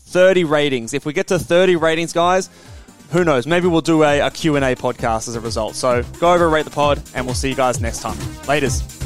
30 0.06 0.44
ratings. 0.44 0.94
If 0.94 1.06
we 1.06 1.12
get 1.12 1.28
to 1.28 1.38
30 1.38 1.76
ratings, 1.76 2.12
guys, 2.12 2.50
who 3.10 3.24
knows? 3.24 3.46
Maybe 3.46 3.68
we'll 3.68 3.80
do 3.80 4.02
a, 4.02 4.20
a 4.20 4.30
Q&A 4.30 4.60
podcast 4.74 5.28
as 5.28 5.34
a 5.36 5.40
result. 5.40 5.74
So 5.74 6.02
go 6.18 6.32
over, 6.32 6.48
rate 6.48 6.64
the 6.64 6.70
pod, 6.70 7.02
and 7.14 7.26
we'll 7.26 7.34
see 7.34 7.48
you 7.48 7.54
guys 7.54 7.80
next 7.80 8.00
time. 8.00 8.16
Laters. 8.46 9.03